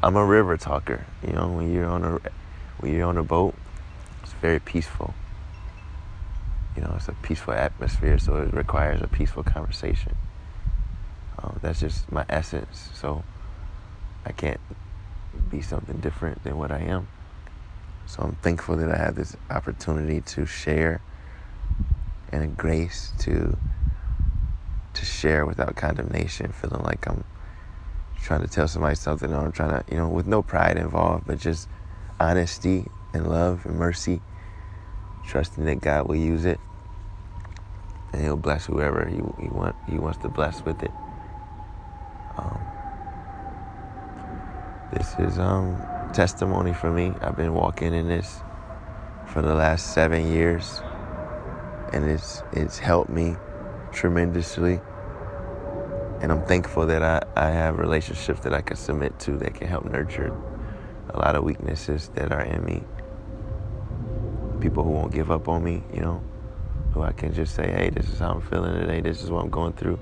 I'm 0.03 0.17
a 0.17 0.25
river 0.25 0.57
talker. 0.57 1.05
You 1.27 1.35
know, 1.35 1.49
when 1.49 1.75
you're 1.75 1.91
on 1.91 2.05
a, 2.05 2.19
when 2.79 2.95
you're 2.95 3.07
on 3.07 3.19
a 3.19 3.23
boat, 3.23 3.55
it's 4.23 4.33
very 4.33 4.61
peaceful. 4.61 5.13
You 6.77 6.83
know, 6.83 6.93
it's 6.97 7.09
a 7.09 7.13
peaceful 7.15 7.55
atmosphere, 7.55 8.19
so 8.19 8.37
it 8.37 8.53
requires 8.53 9.01
a 9.01 9.09
peaceful 9.09 9.43
conversation. 9.43 10.15
Um, 11.43 11.59
that's 11.63 11.81
just 11.81 12.13
my 12.13 12.25
essence. 12.29 12.91
So 12.95 13.25
I 14.27 14.33
can't 14.33 14.61
be 15.51 15.63
something 15.63 15.99
different 15.99 16.43
than 16.45 16.59
what 16.59 16.71
I 16.71 16.81
am. 16.81 17.09
So 18.07 18.23
I'm 18.23 18.37
thankful 18.37 18.77
that 18.77 18.91
I 18.91 18.99
have 18.99 19.15
this 19.15 19.37
opportunity 19.51 20.21
to 20.21 20.47
share 20.47 21.01
and 22.31 22.43
a 22.43 22.47
grace 22.47 23.13
to 23.19 23.57
to 24.95 25.05
share 25.05 25.45
without 25.45 25.77
condemnation, 25.77 26.53
feeling 26.53 26.83
like 26.83 27.07
I'm 27.07 27.25
trying 28.23 28.41
to 28.41 28.49
tell 28.49 28.67
somebody 28.67 28.97
something 28.97 29.33
or 29.33 29.45
I'm 29.45 29.53
trying 29.53 29.71
to, 29.71 29.85
you 29.91 29.99
know, 29.99 30.09
with 30.09 30.27
no 30.27 30.43
pride 30.43 30.79
involved, 30.79 31.27
but 31.27 31.39
just 31.39 31.69
honesty 32.19 32.87
and 33.13 33.29
love 33.29 33.67
and 33.67 33.77
mercy, 33.77 34.23
trusting 35.27 35.65
that 35.67 35.81
God 35.81 36.09
will 36.09 36.17
use 36.17 36.47
it 36.47 36.61
and 38.17 38.25
He'll 38.25 38.37
bless 38.37 38.67
whoever 38.67 39.07
He, 39.07 39.17
he 39.43 39.49
want 39.51 39.77
He 39.87 39.99
wants 39.99 40.19
to 40.19 40.29
bless 40.29 40.65
with 40.65 40.83
it. 40.83 40.93
Um, 42.39 42.61
this 44.93 45.15
is 45.19 45.39
um, 45.39 45.77
testimony 46.15 46.73
for 46.73 46.91
me. 46.91 47.13
I've 47.21 47.37
been 47.37 47.53
walking 47.53 47.93
in 47.93 48.09
this 48.09 48.41
for 49.27 49.43
the 49.43 49.55
last 49.55 49.93
seven 49.93 50.33
years, 50.33 50.81
and 51.93 52.05
it's 52.11 52.43
it's 52.53 52.79
helped 52.79 53.11
me 53.11 53.37
tremendously. 53.93 54.81
And 56.23 56.33
I'm 56.33 56.43
thankful 56.47 56.87
that 56.87 57.03
I, 57.03 57.23
I 57.37 57.51
have 57.51 57.79
relationships 57.79 58.41
that 58.41 58.55
I 58.55 58.63
can 58.63 58.77
submit 58.77 59.19
to 59.21 59.37
that 59.39 59.55
can 59.55 59.69
help 59.69 59.85
nurture 59.85 60.35
a 61.11 61.19
lot 61.19 61.37
of 61.37 61.45
weaknesses 61.45 62.11
that 62.15 62.33
are 62.33 62.43
in 62.43 62.65
me. 62.65 62.83
People 64.61 64.85
who 64.85 64.93
won't 64.93 65.13
give 65.13 65.31
up 65.31 65.49
on 65.49 65.63
me, 65.63 65.83
you 65.93 66.01
know, 66.01 66.23
who 66.97 67.03
I 67.03 67.13
can 67.13 67.35
just 67.35 67.55
say, 67.55 67.71
hey, 67.71 67.91
this 67.91 68.09
is 68.09 68.21
how 68.21 68.33
I'm 68.33 68.41
feeling 68.41 68.73
today, 68.81 69.01
this 69.01 69.23
is 69.23 69.31
what 69.31 69.45
I'm 69.45 69.51
going 69.51 69.75
through. 69.75 69.99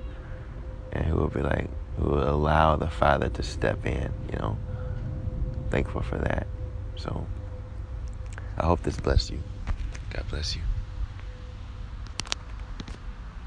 And 0.93 1.05
who 1.05 1.17
will 1.17 1.29
be 1.29 1.43
like, 1.43 1.69
who 1.99 2.11
will 2.11 2.29
allow 2.29 2.77
the 2.77 2.89
Father 2.89 3.29
to 3.31 3.43
step 3.43 3.85
in, 3.85 4.13
you 4.33 4.39
know. 4.39 4.57
Thankful 5.71 6.03
for 6.03 6.19
that. 6.19 6.47
So 6.95 7.27
I 8.57 8.67
hope 8.67 8.83
this 8.85 8.97
blessed 8.97 9.33
you. 9.33 9.41
God 10.11 10.25
bless 10.31 10.55
you. 10.55 10.63